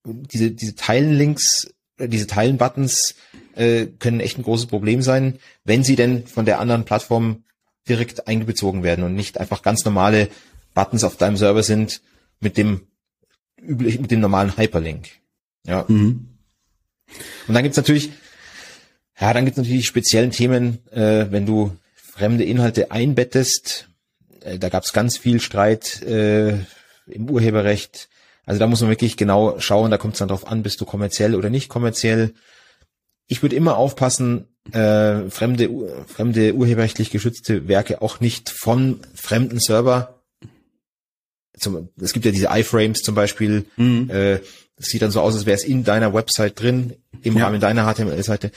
[0.06, 3.16] diese, diese Teilen-Links, äh, diese Teilen-Buttons
[3.56, 7.44] äh, können echt ein großes Problem sein, wenn sie denn von der anderen Plattform
[7.88, 10.30] direkt eingebezogen werden und nicht einfach ganz normale
[10.74, 12.02] Buttons auf deinem Server sind
[12.40, 12.88] mit dem
[13.62, 15.10] üblich, mit dem normalen Hyperlink.
[15.66, 15.86] Ja.
[15.88, 16.28] Mhm.
[17.48, 18.12] Und dann gibt's natürlich,
[19.20, 23.90] ja, dann gibt's natürlich speziellen Themen, äh, wenn du fremde Inhalte einbettest.
[24.42, 26.52] Äh, da gab's ganz viel Streit äh,
[27.08, 28.10] im Urheberrecht.
[28.46, 30.86] Also da muss man wirklich genau schauen, da kommt es dann drauf an, bist du
[30.86, 32.34] kommerziell oder nicht kommerziell.
[33.28, 35.70] Ich würde immer aufpassen, äh, fremde,
[36.08, 40.22] fremde urheberrechtlich geschützte Werke auch nicht von fremden Server
[41.62, 44.10] zum, es gibt ja diese iFrames zum Beispiel, mhm.
[44.10, 44.40] äh,
[44.78, 47.46] das sieht dann so aus, als wäre es in deiner Website drin, im ja.
[47.46, 48.52] Rahmen deiner HTML-Seite.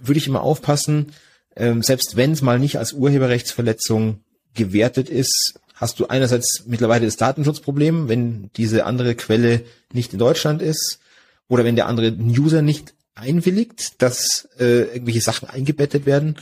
[0.00, 1.12] Würde ich immer aufpassen,
[1.54, 4.20] ähm, selbst wenn es mal nicht als Urheberrechtsverletzung
[4.56, 10.62] gewertet ist, hast du einerseits mittlerweile das Datenschutzproblem, wenn diese andere Quelle nicht in Deutschland
[10.62, 10.98] ist
[11.48, 16.36] oder wenn der andere User nicht einwilligt, dass äh, irgendwelche Sachen eingebettet werden.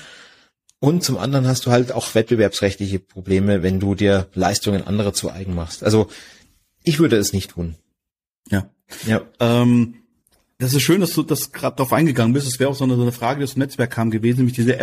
[0.81, 5.31] Und zum anderen hast du halt auch wettbewerbsrechtliche Probleme, wenn du dir Leistungen anderer zu
[5.31, 5.83] eigen machst.
[5.83, 6.09] Also
[6.83, 7.77] ich würde es nicht tun.
[8.51, 8.69] Ja.
[9.07, 9.23] Ja.
[9.41, 9.95] Ähm,
[10.59, 12.47] das ist schön, dass du das gerade darauf eingegangen bist.
[12.47, 14.55] Es wäre auch so eine, so eine Frage, die aus dem Netzwerk kam gewesen, nämlich
[14.55, 14.79] diese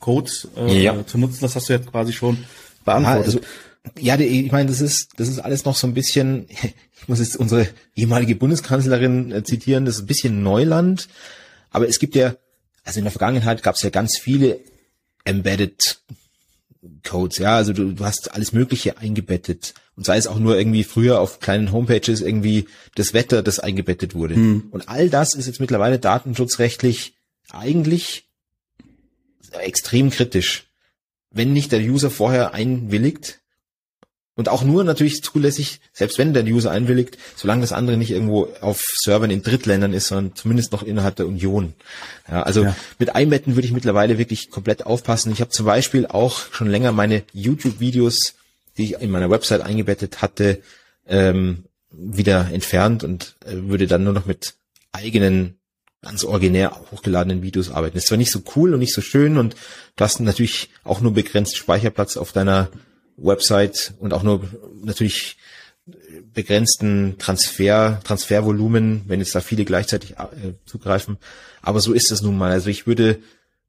[0.00, 1.06] Embedding-Codes äh, ja.
[1.06, 1.38] zu nutzen.
[1.40, 2.38] Das hast du jetzt quasi schon
[2.84, 3.34] beantwortet.
[3.34, 3.40] Ja, also,
[3.98, 6.46] ja, ich meine, das ist, das ist alles noch so ein bisschen,
[7.00, 11.08] ich muss jetzt unsere ehemalige Bundeskanzlerin äh, zitieren, das ist ein bisschen Neuland.
[11.70, 12.34] Aber es gibt ja,
[12.84, 14.60] also in der Vergangenheit gab es ja ganz viele
[15.24, 16.00] Embedded
[17.06, 19.74] Codes, ja, also du, du hast alles Mögliche eingebettet.
[19.96, 24.14] Und sei es auch nur irgendwie früher auf kleinen Homepages irgendwie das Wetter, das eingebettet
[24.14, 24.34] wurde.
[24.34, 24.68] Hm.
[24.70, 27.16] Und all das ist jetzt mittlerweile datenschutzrechtlich
[27.50, 28.29] eigentlich
[29.52, 30.66] extrem kritisch.
[31.30, 33.40] Wenn nicht der User vorher einwilligt,
[34.40, 38.48] und auch nur natürlich zulässig, selbst wenn der User einwilligt, solange das andere nicht irgendwo
[38.62, 41.74] auf Servern in Drittländern ist, sondern zumindest noch innerhalb der Union.
[42.26, 42.74] Ja, also ja.
[42.98, 45.30] mit Einbetten würde ich mittlerweile wirklich komplett aufpassen.
[45.30, 48.34] Ich habe zum Beispiel auch schon länger meine YouTube-Videos,
[48.78, 50.62] die ich in meiner Website eingebettet hatte,
[51.06, 54.54] ähm, wieder entfernt und äh, würde dann nur noch mit
[54.90, 55.59] eigenen
[56.02, 57.94] ganz originär hochgeladenen Videos arbeiten.
[57.94, 59.54] Das ist zwar nicht so cool und nicht so schön und
[59.96, 62.70] du hast natürlich auch nur begrenzt Speicherplatz auf deiner
[63.16, 64.42] Website und auch nur
[64.82, 65.36] natürlich
[66.32, 71.18] begrenzten Transfer, Transfervolumen, wenn jetzt da viele gleichzeitig äh, zugreifen.
[71.62, 72.52] Aber so ist es nun mal.
[72.52, 73.18] Also ich würde,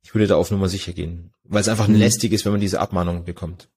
[0.04, 1.96] ich würde da auf Nummer sicher gehen, weil es einfach mhm.
[1.96, 3.68] lästig ist, wenn man diese Abmahnung bekommt.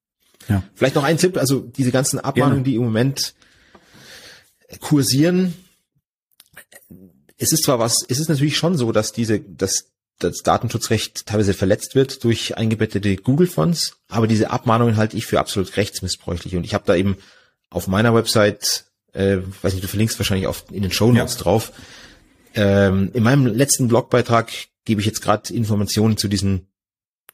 [0.49, 0.62] Ja.
[0.75, 2.71] Vielleicht noch ein Tipp, also diese ganzen Abmahnungen, Gerne.
[2.71, 3.35] die im Moment
[4.81, 5.55] kursieren,
[7.38, 11.55] es ist zwar was, es ist natürlich schon so, dass diese, dass das Datenschutzrecht teilweise
[11.55, 16.55] verletzt wird durch eingebettete Google-Fonts, aber diese Abmahnungen halte ich für absolut rechtsmissbräuchlich.
[16.57, 17.16] Und ich habe da eben
[17.70, 21.42] auf meiner Website, äh, weiß nicht, du verlinkst wahrscheinlich auf, in den Show Notes ja.
[21.42, 21.73] drauf.
[22.55, 24.53] Ähm, in meinem letzten Blogbeitrag
[24.85, 26.68] gebe ich jetzt gerade Informationen zu diesen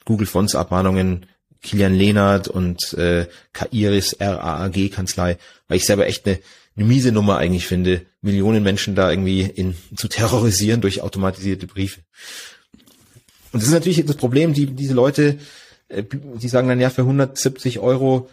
[0.07, 1.27] Google Fonts Abmahnungen
[1.63, 5.37] Kilian Lehnert und äh, Kairis RAAG Kanzlei,
[5.69, 6.39] weil ich selber echt eine,
[6.77, 12.01] eine miese Nummer eigentlich finde, Millionen Menschen da irgendwie in, zu terrorisieren durch automatisierte Briefe.
[13.53, 15.39] Und das ist natürlich das Problem, die, diese Leute,
[15.89, 18.29] äh, die sagen dann ja, für 170 Euro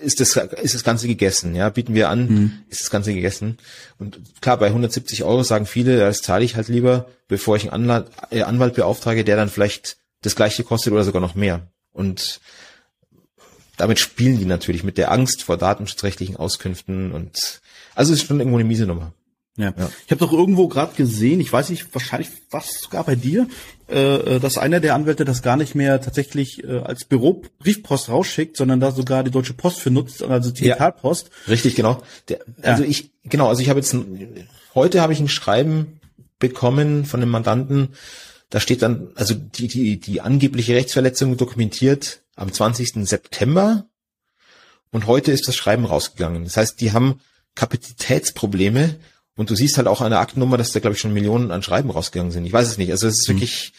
[0.00, 2.52] ist das, ist das Ganze gegessen, ja, bieten wir an, mhm.
[2.68, 3.58] ist das Ganze gegessen.
[3.98, 7.90] Und klar, bei 170 Euro sagen viele, das zahle ich halt lieber, bevor ich einen
[7.90, 11.68] Anwalt, äh, Anwalt beauftrage, der dann vielleicht das gleiche kostet oder sogar noch mehr.
[11.92, 12.40] Und
[13.76, 17.60] damit spielen die natürlich mit der Angst vor datenschutzrechtlichen Auskünften und
[17.94, 19.12] also es ist schon irgendwo eine miese Nummer.
[19.56, 19.74] Ja.
[19.76, 19.90] ja.
[20.06, 23.46] Ich habe doch irgendwo gerade gesehen, ich weiß nicht, wahrscheinlich was sogar bei dir,
[23.88, 28.08] äh, äh, dass einer der Anwälte das gar nicht mehr tatsächlich äh, als Büro Briefpost
[28.08, 31.28] rausschickt, sondern da sogar die Deutsche Post für nutzt, also Digitalpost.
[31.46, 32.02] Ja, richtig, genau.
[32.28, 32.88] Der, also ja.
[32.88, 36.00] ich, genau, also ich habe jetzt ein, heute habe ich ein Schreiben
[36.38, 37.90] bekommen von einem Mandanten,
[38.52, 43.08] da steht dann, also die, die, die angebliche Rechtsverletzung dokumentiert am 20.
[43.08, 43.86] September
[44.90, 46.44] und heute ist das Schreiben rausgegangen.
[46.44, 47.20] Das heißt, die haben
[47.54, 48.98] Kapazitätsprobleme,
[49.36, 51.62] und du siehst halt auch an der Aktennummer, dass da, glaube ich, schon Millionen an
[51.62, 52.44] Schreiben rausgegangen sind.
[52.44, 52.90] Ich weiß es nicht.
[52.90, 53.34] Also es ist mhm.
[53.34, 53.72] wirklich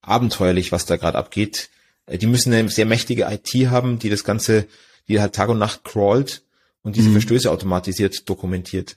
[0.00, 1.68] abenteuerlich, was da gerade abgeht.
[2.06, 4.66] Äh, die müssen eine sehr mächtige IT haben, die das Ganze,
[5.08, 6.42] die halt Tag und Nacht crawlt
[6.82, 7.12] und diese mhm.
[7.12, 8.96] Verstöße automatisiert dokumentiert.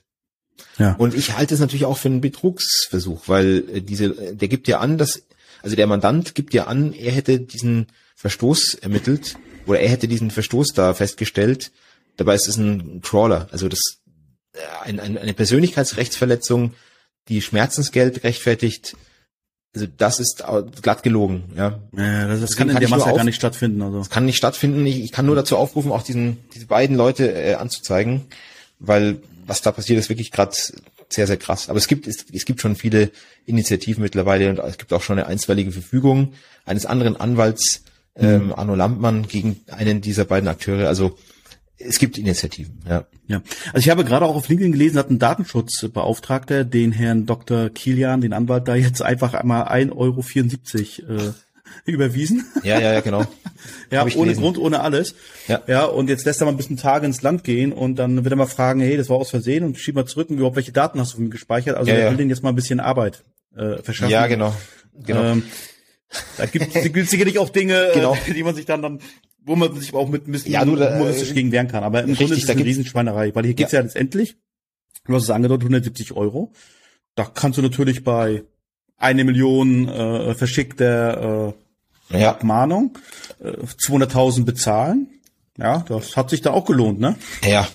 [0.78, 0.94] Ja.
[0.94, 4.80] Und ich halte es natürlich auch für einen Betrugsversuch, weil äh, diese, der gibt ja
[4.80, 5.22] an, dass,
[5.62, 10.30] also der Mandant gibt ja an, er hätte diesen Verstoß ermittelt oder er hätte diesen
[10.30, 11.72] Verstoß da festgestellt.
[12.16, 13.48] Dabei ist es ein Crawler.
[13.50, 14.00] Also das
[14.82, 16.74] ein, ein, eine Persönlichkeitsrechtsverletzung,
[17.28, 18.96] die Schmerzensgeld rechtfertigt,
[19.74, 20.42] also das ist
[20.82, 21.78] glatt gelogen, ja.
[21.96, 23.82] ja das, das kann in der Masse auf, gar nicht stattfinden.
[23.82, 23.98] Also.
[23.98, 24.84] Das kann nicht stattfinden.
[24.86, 28.22] Ich, ich kann nur dazu aufrufen, auch diesen diese beiden Leute äh, anzuzeigen,
[28.80, 30.52] weil was da passiert, ist wirklich gerade
[31.08, 31.68] sehr sehr krass.
[31.68, 33.10] Aber es gibt es, es gibt schon viele
[33.44, 36.34] Initiativen mittlerweile und es gibt auch schon eine einstweilige Verfügung
[36.64, 37.82] eines anderen Anwalts,
[38.16, 38.24] mhm.
[38.24, 40.86] ähm, Arno Lampmann, gegen einen dieser beiden Akteure.
[40.86, 41.18] Also
[41.78, 43.06] es gibt Initiativen, ja.
[43.26, 47.70] Ja, also ich habe gerade auch auf LinkedIn gelesen, hat ein Datenschutzbeauftragter den Herrn Dr.
[47.70, 51.32] Kilian, den Anwalt, da jetzt einfach einmal 1,74 Euro äh,
[51.84, 52.46] überwiesen.
[52.62, 53.24] Ja, ja, ja, genau.
[53.90, 54.42] ja, ohne gelesen.
[54.42, 55.14] Grund, ohne alles.
[55.48, 55.62] Ja.
[55.66, 58.32] ja, und jetzt lässt er mal ein bisschen Tage ins Land gehen und dann wird
[58.32, 60.72] er mal fragen, hey, das war aus Versehen und schieb mal zurück und überhaupt welche
[60.72, 61.76] Daten hast du von mir gespeichert?
[61.76, 62.16] Also ja, er will ja.
[62.18, 63.22] denen jetzt mal ein bisschen Arbeit
[63.56, 64.12] äh, verschaffen.
[64.12, 64.54] Ja, genau.
[65.04, 65.22] genau.
[65.22, 65.42] Ähm,
[66.36, 68.14] da gibt es sicherlich auch Dinge, genau.
[68.26, 69.00] äh, die man sich dann dann
[69.42, 71.82] wo man sich auch mit ein bisschen ja, du, humoristisch äh, gegen wehren kann.
[71.82, 74.36] Aber im richtig, Grunde ist es eine Riesenschweinerei, weil hier geht's ja, ja letztendlich,
[75.06, 76.52] du hast es angedeutet, 170 Euro.
[77.14, 78.44] Da kannst du natürlich bei
[79.00, 81.52] eine Million äh, verschickter
[82.12, 82.30] äh, ja.
[82.30, 82.96] Abmahnung
[83.40, 85.08] äh, 200.000 bezahlen.
[85.58, 87.16] Ja, das hat sich da auch gelohnt, ne?
[87.44, 87.66] Ja,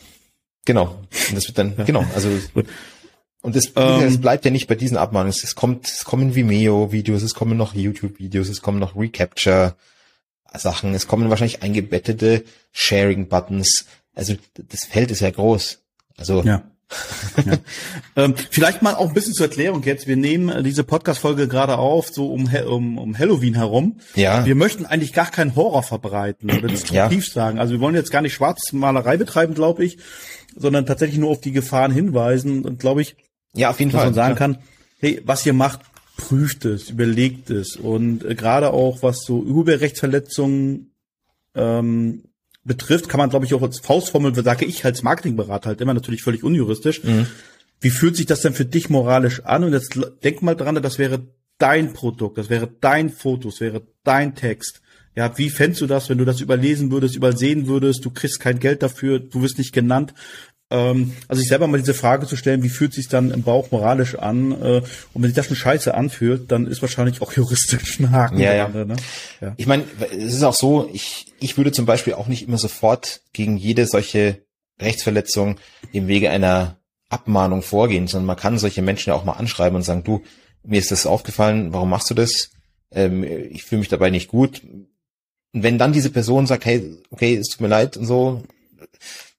[0.64, 1.02] genau.
[1.30, 2.30] Und das wird dann, genau, also
[3.42, 5.36] und es, ähm, bleibt ja nicht bei diesen Abmahnungen.
[5.44, 9.76] Es kommt, es kommen Vimeo-Videos, es kommen noch YouTube-Videos, es kommen noch Recapture,
[10.58, 10.94] Sachen.
[10.94, 13.86] Es kommen wahrscheinlich eingebettete Sharing-Buttons.
[14.14, 15.80] Also das Feld ist ja groß.
[16.18, 16.64] Also ja.
[17.46, 17.58] Ja.
[18.16, 20.08] ähm, vielleicht mal auch ein bisschen zur Erklärung jetzt.
[20.08, 24.00] Wir nehmen äh, diese Podcast-Folge gerade auf, so um, um, um Halloween herum.
[24.16, 24.46] Ja.
[24.46, 27.34] Wir möchten eigentlich gar keinen Horror verbreiten oder destruktiv ja.
[27.34, 27.60] sagen.
[27.60, 29.98] Also wir wollen jetzt gar nicht Schwarzmalerei betreiben, glaube ich,
[30.56, 33.16] sondern tatsächlich nur auf die Gefahren hinweisen und glaube ich,
[33.54, 34.08] ja, auf jeden dass Fall.
[34.08, 34.58] man sagen kann,
[35.00, 35.82] hey, was ihr macht,
[36.18, 40.92] prüft es, überlegt es und äh, gerade auch was so Urheberrechtsverletzungen
[41.56, 42.24] ähm,
[42.66, 46.24] betrifft, kann man glaube ich auch als Faustformel, sage ich als Marketingberater halt immer natürlich
[46.24, 47.04] völlig unjuristisch.
[47.04, 47.28] Mhm.
[47.80, 49.64] Wie fühlt sich das denn für dich moralisch an?
[49.64, 53.84] Und jetzt denk mal dran, das wäre dein Produkt, das wäre dein Foto, das wäre
[54.04, 54.82] dein Text.
[55.16, 58.60] Ja, wie fändst du das, wenn du das überlesen würdest, übersehen würdest, du kriegst kein
[58.60, 60.14] Geld dafür, du wirst nicht genannt.
[60.72, 63.72] Ähm, also sich selber mal diese Frage zu stellen, wie fühlt sich dann im Bauch
[63.72, 64.52] moralisch an?
[64.52, 64.82] Äh,
[65.14, 68.54] und wenn sich das schon scheiße anfühlt, dann ist wahrscheinlich auch juristisch ein Haken ja,
[68.54, 68.70] ja.
[68.70, 68.96] Dran, ne?
[69.42, 69.54] ja.
[69.58, 73.22] Ich meine, es ist auch so, ich, ich würde zum Beispiel auch nicht immer sofort
[73.34, 74.44] gegen jede solche
[74.82, 75.58] Rechtsverletzung
[75.92, 76.78] im Wege einer
[77.10, 80.24] Abmahnung vorgehen, sondern man kann solche Menschen ja auch mal anschreiben und sagen, du,
[80.64, 82.50] mir ist das aufgefallen, warum machst du das?
[82.92, 84.64] Ähm, ich fühle mich dabei nicht gut.
[84.64, 88.44] Und wenn dann diese Person sagt, hey, okay, es tut mir leid und so,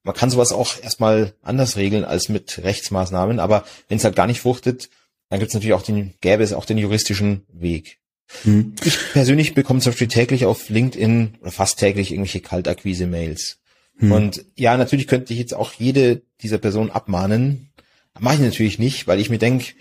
[0.07, 4.25] man kann sowas auch erstmal anders regeln als mit Rechtsmaßnahmen, aber wenn es halt gar
[4.25, 4.89] nicht fruchtet,
[5.29, 7.99] dann gibt es natürlich auch den, gäbe es auch den juristischen Weg.
[8.43, 8.73] Hm.
[8.83, 13.57] Ich persönlich bekomme zum Beispiel täglich auf LinkedIn oder fast täglich irgendwelche Kaltakquise-Mails.
[13.97, 14.11] Hm.
[14.11, 17.69] Und ja, natürlich könnte ich jetzt auch jede dieser Personen abmahnen.
[18.17, 19.73] Mache ich natürlich nicht, weil ich mir denke,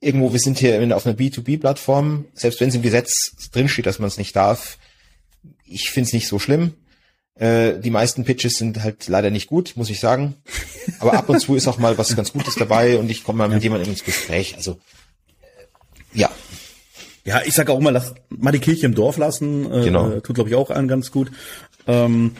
[0.00, 4.08] irgendwo, wir sind hier auf einer B2B-Plattform, selbst wenn es im Gesetz drinsteht, dass man
[4.08, 4.78] es nicht darf,
[5.64, 6.74] ich finde es nicht so schlimm.
[7.38, 10.36] Äh, die meisten Pitches sind halt leider nicht gut, muss ich sagen.
[11.00, 13.48] Aber ab und zu ist auch mal was ganz Gutes dabei und ich komme mal
[13.48, 14.56] mit jemandem ins Gespräch.
[14.56, 14.78] Also
[15.42, 16.30] äh, ja.
[17.24, 19.70] Ja, ich sage auch immer, lass mal die Kirche im Dorf lassen.
[19.70, 20.20] Äh, genau.
[20.20, 21.30] Tut, glaube ich, auch allen ganz gut.
[21.86, 22.32] Ähm,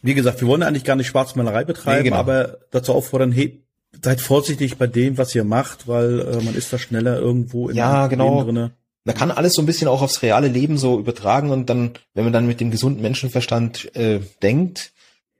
[0.00, 2.16] wie gesagt, wir wollen eigentlich gar nicht Schwarzmalerei betreiben, nee, genau.
[2.16, 3.62] aber dazu auffordern, hey,
[4.02, 7.76] seid vorsichtig bei dem, was ihr macht, weil äh, man ist da schneller irgendwo in
[7.76, 8.42] ja, genau.
[8.42, 8.72] drinne
[9.04, 12.24] man kann alles so ein bisschen auch aufs reale Leben so übertragen und dann, wenn
[12.24, 14.92] man dann mit dem gesunden Menschenverstand äh, denkt,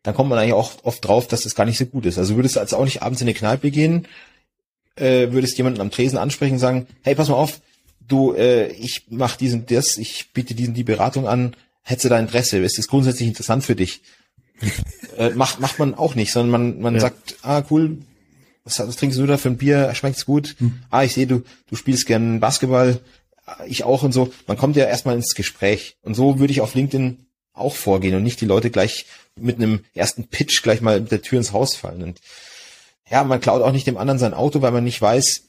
[0.02, 2.18] dann kommt man eigentlich auch oft drauf, dass das gar nicht so gut ist.
[2.18, 4.08] Also würdest du also auch nicht abends in eine Kneipe gehen,
[4.96, 7.60] äh, würdest jemanden am Tresen ansprechen und sagen, hey, pass mal auf,
[8.00, 12.18] du, äh, ich mach diesen das, ich biete diesen die Beratung an, hättest du da
[12.18, 14.02] Interesse, ist das grundsätzlich interessant für dich?
[15.18, 17.00] äh, macht, macht man auch nicht, sondern man, man ja.
[17.00, 17.98] sagt, ah, cool,
[18.64, 19.92] was, was trinkst du da für ein Bier?
[19.94, 20.56] Schmeckt's gut?
[20.58, 20.80] Hm.
[20.90, 23.00] Ah, ich sehe, du, du spielst gern Basketball
[23.66, 24.32] ich auch und so.
[24.46, 25.96] Man kommt ja erstmal ins Gespräch.
[26.02, 29.06] Und so würde ich auf LinkedIn auch vorgehen und nicht die Leute gleich
[29.38, 32.02] mit einem ersten Pitch gleich mal mit der Tür ins Haus fallen.
[32.02, 32.20] Und
[33.10, 35.42] ja, man klaut auch nicht dem anderen sein Auto, weil man nicht weiß,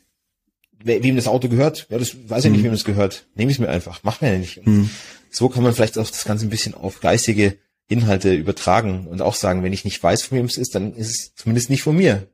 [0.84, 1.88] wem das Auto gehört.
[1.90, 2.58] Ja, das weiß ich mhm.
[2.58, 3.26] nicht, wem das gehört.
[3.36, 4.04] Nehme ich es mir einfach.
[4.04, 4.66] Macht man ja nicht.
[4.66, 4.90] Mhm.
[5.30, 9.36] So kann man vielleicht auch das Ganze ein bisschen auf geistige Inhalte übertragen und auch
[9.36, 11.96] sagen, wenn ich nicht weiß, von wem es ist, dann ist es zumindest nicht von
[11.96, 12.28] mir.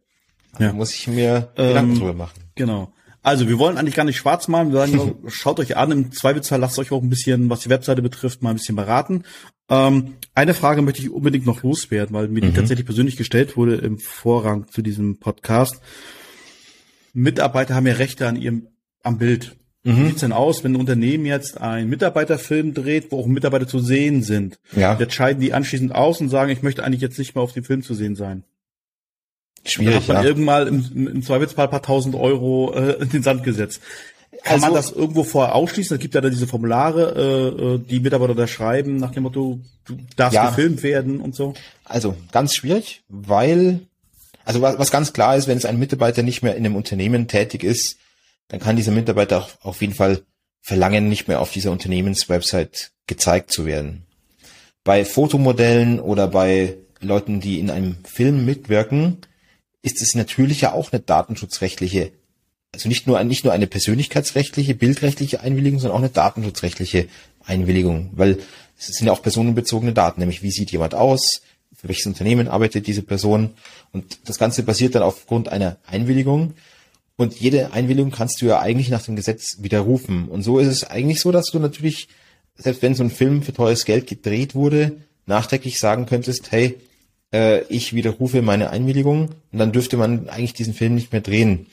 [0.54, 0.74] Also ja.
[0.74, 2.40] muss ich mir Gedanken ähm, drüber machen.
[2.56, 2.92] Genau.
[3.30, 4.72] Also, wir wollen eigentlich gar nicht schwarz malen.
[4.72, 5.92] Wir sagen, schaut euch an.
[5.92, 9.24] Im Zweifelsfall lasst euch auch ein bisschen, was die Webseite betrifft, mal ein bisschen beraten.
[9.70, 12.56] Ähm, eine Frage möchte ich unbedingt noch loswerden, weil mir die mhm.
[12.56, 15.80] tatsächlich persönlich gestellt wurde im Vorrang zu diesem Podcast.
[17.14, 18.70] Mitarbeiter haben ja Rechte an ihrem,
[19.04, 19.58] am Bild.
[19.84, 19.98] Mhm.
[19.98, 23.78] Wie sieht's denn aus, wenn ein Unternehmen jetzt einen Mitarbeiterfilm dreht, wo auch Mitarbeiter zu
[23.78, 24.60] sehen sind?
[24.76, 24.98] Ja.
[24.98, 27.64] Jetzt scheiden die anschließend aus und sagen, ich möchte eigentlich jetzt nicht mehr auf dem
[27.64, 28.44] Film zu sehen sein.
[29.66, 30.24] Schwierig, hat man ja.
[30.24, 33.82] irgendwann im, im Zweifelsfall ein paar tausend Euro äh, in den Sand gesetzt.
[34.44, 35.96] Kann also, man das irgendwo vorher ausschließen?
[35.96, 39.60] Es gibt ja da diese Formulare, äh, äh, die Mitarbeiter da schreiben, nach dem Motto,
[39.86, 40.50] du darfst ja.
[40.50, 41.54] gefilmt werden und so.
[41.84, 43.82] Also ganz schwierig, weil,
[44.46, 47.28] also was, was ganz klar ist, wenn es ein Mitarbeiter nicht mehr in einem Unternehmen
[47.28, 47.98] tätig ist,
[48.48, 50.22] dann kann dieser Mitarbeiter auch auf jeden Fall
[50.62, 54.06] verlangen, nicht mehr auf dieser Unternehmenswebsite gezeigt zu werden.
[54.84, 59.18] Bei Fotomodellen oder bei Leuten, die in einem Film mitwirken,
[59.82, 62.12] ist es natürlich ja auch eine datenschutzrechtliche
[62.74, 67.08] also nicht nur, nicht nur eine persönlichkeitsrechtliche, bildrechtliche Einwilligung, sondern auch eine datenschutzrechtliche
[67.44, 68.38] Einwilligung, weil
[68.78, 71.42] es sind ja auch personenbezogene Daten, nämlich wie sieht jemand aus,
[71.76, 73.52] für welches Unternehmen arbeitet diese Person.
[73.92, 76.54] Und das Ganze basiert dann aufgrund einer Einwilligung.
[77.16, 80.30] Und jede Einwilligung kannst du ja eigentlich nach dem Gesetz widerrufen.
[80.30, 82.08] Und so ist es eigentlich so, dass du natürlich,
[82.56, 86.78] selbst wenn so ein Film für teures Geld gedreht wurde, nachträglich sagen könntest, hey,
[87.34, 91.68] äh, ich widerrufe meine Einwilligung und dann dürfte man eigentlich diesen Film nicht mehr drehen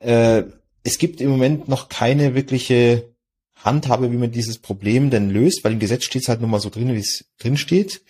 [0.00, 0.44] äh,
[0.84, 3.14] es gibt im Moment noch keine wirkliche
[3.56, 6.60] Handhabe, wie man dieses Problem denn löst, weil im Gesetz steht es halt nur mal
[6.60, 8.02] so drin, wie es drin steht.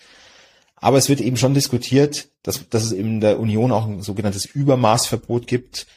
[0.75, 4.45] Aber es wird eben schon diskutiert, dass, dass es in der Union auch ein sogenanntes
[4.45, 5.87] Übermaßverbot gibt.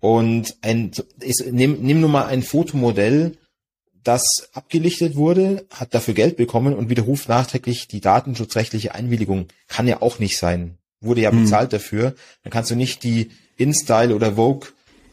[0.00, 3.36] Und ein, ist, nimm, nimm nur mal ein Fotomodell,
[4.04, 9.48] das abgelichtet wurde, hat dafür Geld bekommen und widerruft nachträglich die datenschutzrechtliche Einwilligung.
[9.68, 10.78] Kann ja auch nicht sein.
[11.00, 11.42] Wurde ja hm.
[11.42, 12.14] bezahlt dafür.
[12.42, 14.68] Dann kannst du nicht die InStyle oder Vogue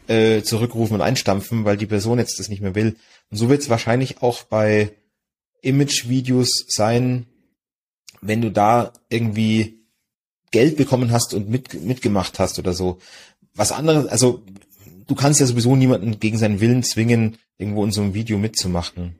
[0.07, 2.95] äh, zurückrufen und einstampfen, weil die Person jetzt das nicht mehr will.
[3.29, 4.91] Und so wird es wahrscheinlich auch bei
[5.61, 7.27] Image-Videos sein,
[8.21, 9.79] wenn du da irgendwie
[10.51, 12.99] Geld bekommen hast und mit, mitgemacht hast oder so.
[13.53, 14.43] Was anderes, also
[15.07, 19.19] du kannst ja sowieso niemanden gegen seinen Willen zwingen, irgendwo in so einem Video mitzumachen.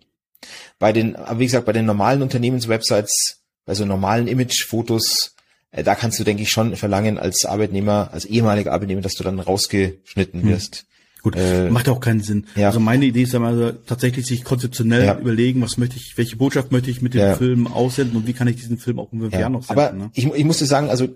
[0.80, 5.36] Bei den, aber wie gesagt, bei den normalen Unternehmenswebsites, bei so normalen Image-Fotos,
[5.72, 9.24] äh, da kannst du, denke ich, schon verlangen als Arbeitnehmer, als ehemaliger Arbeitnehmer, dass du
[9.24, 10.50] dann rausgeschnitten hm.
[10.50, 10.78] wirst.
[10.78, 10.86] Hm.
[11.22, 12.48] Gut, äh, macht auch keinen Sinn.
[12.56, 12.68] Ja.
[12.68, 15.20] Also meine Idee ist ja mal tatsächlich sich konzeptionell ja.
[15.20, 17.36] überlegen, was möchte ich, welche Botschaft möchte ich mit dem ja.
[17.36, 19.84] Film aussenden und wie kann ich diesen Film auch in fünf Jahren noch senden.
[19.84, 20.12] Aber ne?
[20.14, 21.10] ich, ich musste sagen, also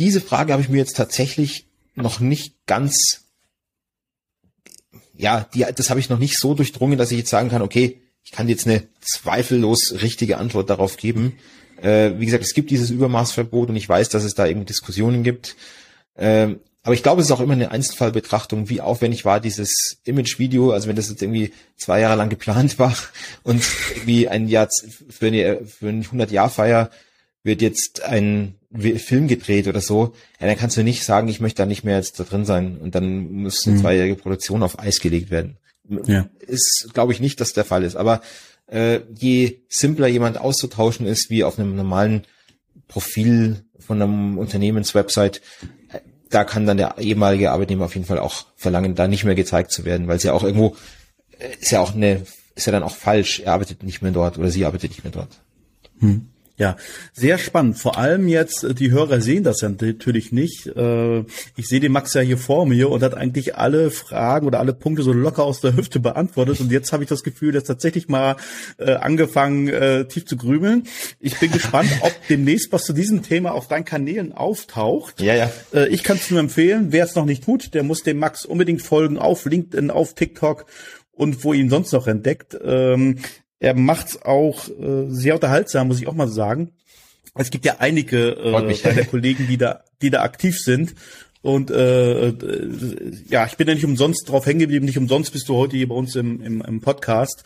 [0.00, 3.21] diese Frage habe ich mir jetzt tatsächlich noch nicht ganz,
[5.22, 8.02] ja, die, das habe ich noch nicht so durchdrungen, dass ich jetzt sagen kann, okay,
[8.24, 11.38] ich kann jetzt eine zweifellos richtige Antwort darauf geben.
[11.80, 15.22] Äh, wie gesagt, es gibt dieses Übermaßverbot und ich weiß, dass es da eben Diskussionen
[15.22, 15.54] gibt.
[16.18, 20.72] Ähm, aber ich glaube, es ist auch immer eine Einzelfallbetrachtung, wie aufwendig war dieses Image-Video.
[20.72, 22.96] Also wenn das jetzt irgendwie zwei Jahre lang geplant war
[23.44, 24.68] und irgendwie ein Jahr
[25.08, 26.90] für eine, für eine 100-Jahr-Feier
[27.42, 31.62] wird jetzt ein Film gedreht oder so, ja, dann kannst du nicht sagen, ich möchte
[31.62, 33.80] da nicht mehr jetzt da drin sein und dann muss eine mhm.
[33.80, 35.58] zweijährige Produktion auf Eis gelegt werden.
[36.06, 36.28] Ja.
[36.40, 37.96] Ist, glaube ich, nicht, dass der Fall ist.
[37.96, 38.22] Aber
[38.66, 42.24] äh, je simpler jemand auszutauschen ist, wie auf einem normalen
[42.88, 45.40] Profil von einem Unternehmenswebsite,
[46.30, 49.70] da kann dann der ehemalige Arbeitnehmer auf jeden Fall auch verlangen, da nicht mehr gezeigt
[49.70, 50.76] zu werden, weil es ja auch irgendwo,
[51.38, 52.22] äh, ist ja auch eine,
[52.54, 55.12] ist ja dann auch falsch, er arbeitet nicht mehr dort oder sie arbeitet nicht mehr
[55.12, 55.40] dort.
[55.98, 56.31] Hm.
[56.58, 56.76] Ja,
[57.12, 57.78] sehr spannend.
[57.78, 60.66] Vor allem jetzt, äh, die Hörer sehen das ja natürlich nicht.
[60.66, 61.20] Äh,
[61.56, 64.74] ich sehe den Max ja hier vor mir und hat eigentlich alle Fragen oder alle
[64.74, 66.60] Punkte so locker aus der Hüfte beantwortet.
[66.60, 68.36] Und jetzt habe ich das Gefühl, dass tatsächlich mal
[68.78, 69.62] äh, angefangen,
[70.08, 70.84] tief zu grübeln.
[71.20, 75.20] Ich bin gespannt, ob demnächst was zu diesem Thema auf deinen Kanälen auftaucht.
[75.20, 75.50] Ja, ja.
[75.86, 76.88] Ich kann es nur empfehlen.
[76.90, 80.66] Wer es noch nicht tut, der muss dem Max unbedingt folgen auf LinkedIn, auf TikTok
[81.12, 82.56] und wo ihn sonst noch entdeckt.
[82.62, 83.18] Ähm,
[83.62, 86.72] er macht's auch äh, sehr unterhaltsam, muss ich auch mal sagen.
[87.36, 90.96] Es gibt ja einige äh, der Kollegen, die da, die da aktiv sind.
[91.42, 92.32] Und äh,
[93.28, 95.88] ja, ich bin ja nicht umsonst drauf hängen geblieben, nicht umsonst bist du heute hier
[95.88, 97.44] bei uns im, im, im Podcast.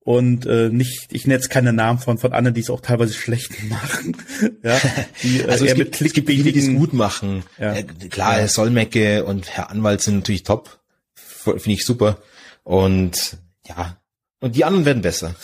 [0.00, 3.14] Und äh, nicht, ich nenne jetzt keine Namen von von anderen, die es auch teilweise
[3.14, 4.18] schlecht machen.
[4.62, 4.78] ja,
[5.22, 7.42] die, äh, also es gibt, es gibt viele, die es gut machen.
[7.58, 7.72] Ja.
[7.72, 8.48] Äh, klar, ja.
[8.48, 10.78] Solmecke und Herr Anwalt sind natürlich top,
[11.14, 12.18] finde ich super.
[12.64, 13.96] Und ja,
[14.44, 15.34] und die anderen werden besser.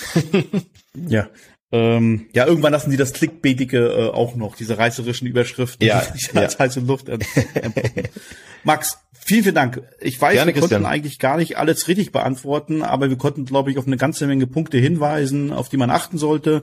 [1.08, 1.30] ja.
[1.72, 6.36] Ähm, ja, irgendwann lassen sie das Clickbaitige äh, auch noch, diese reißerischen Überschriften, ja, die
[6.36, 6.58] als ja.
[6.58, 7.06] heiße Luft.
[8.64, 9.80] Max, vielen, vielen Dank.
[10.00, 10.82] Ich weiß, Gerne, wir Christian.
[10.82, 14.26] konnten eigentlich gar nicht alles richtig beantworten, aber wir konnten, glaube ich, auf eine ganze
[14.26, 16.62] Menge Punkte hinweisen, auf die man achten sollte.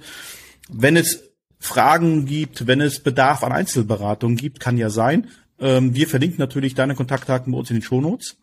[0.70, 1.24] Wenn es
[1.58, 5.30] Fragen gibt, wenn es Bedarf an Einzelberatung gibt, kann ja sein.
[5.60, 8.38] Ähm, wir verlinken natürlich deine Kontaktdaten bei uns in den Shownotes.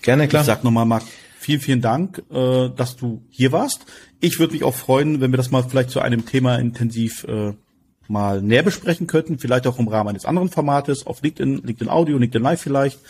[0.00, 0.42] Gerne, klar.
[0.42, 1.02] Ich sag nochmal, Marc,
[1.42, 3.84] vielen, vielen Dank, äh, dass du hier warst.
[4.20, 7.52] Ich würde mich auch freuen, wenn wir das mal vielleicht zu einem Thema intensiv äh,
[8.08, 12.18] mal näher besprechen könnten, vielleicht auch im Rahmen eines anderen Formates, auf LinkedIn, LinkedIn Audio,
[12.18, 13.00] LinkedIn Live vielleicht.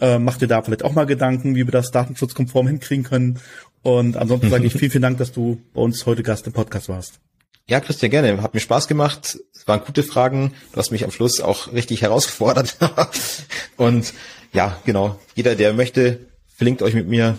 [0.00, 3.40] Äh, mach dir da vielleicht auch mal Gedanken, wie wir das datenschutzkonform hinkriegen können.
[3.82, 6.88] Und ansonsten sage ich vielen, vielen Dank, dass du bei uns heute Gast im Podcast
[6.88, 7.20] warst.
[7.66, 8.40] Ja, Christian, gerne.
[8.40, 9.38] Hat mir Spaß gemacht.
[9.66, 10.54] waren gute Fragen.
[10.72, 12.78] Du hast mich am Schluss auch richtig herausgefordert.
[13.76, 14.14] und
[14.54, 15.18] ja, genau.
[15.34, 16.20] Jeder, der möchte,
[16.56, 17.38] verlinkt euch mit mir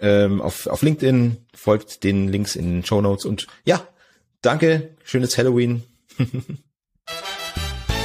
[0.00, 3.86] ähm, auf, auf LinkedIn, folgt den Links in den Show Notes und ja,
[4.42, 5.82] danke, schönes Halloween.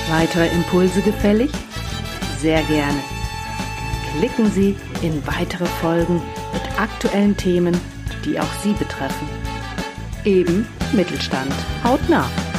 [0.10, 1.52] Weitere Impulse gefällig?
[2.40, 3.00] Sehr gerne.
[4.18, 6.22] Klicken Sie in weitere Folgen
[6.54, 7.80] mit aktuellen Themen,
[8.26, 9.30] die auch Sie betreffen.
[10.26, 11.54] Eben Mittelstand.
[11.84, 12.51] Haut nach.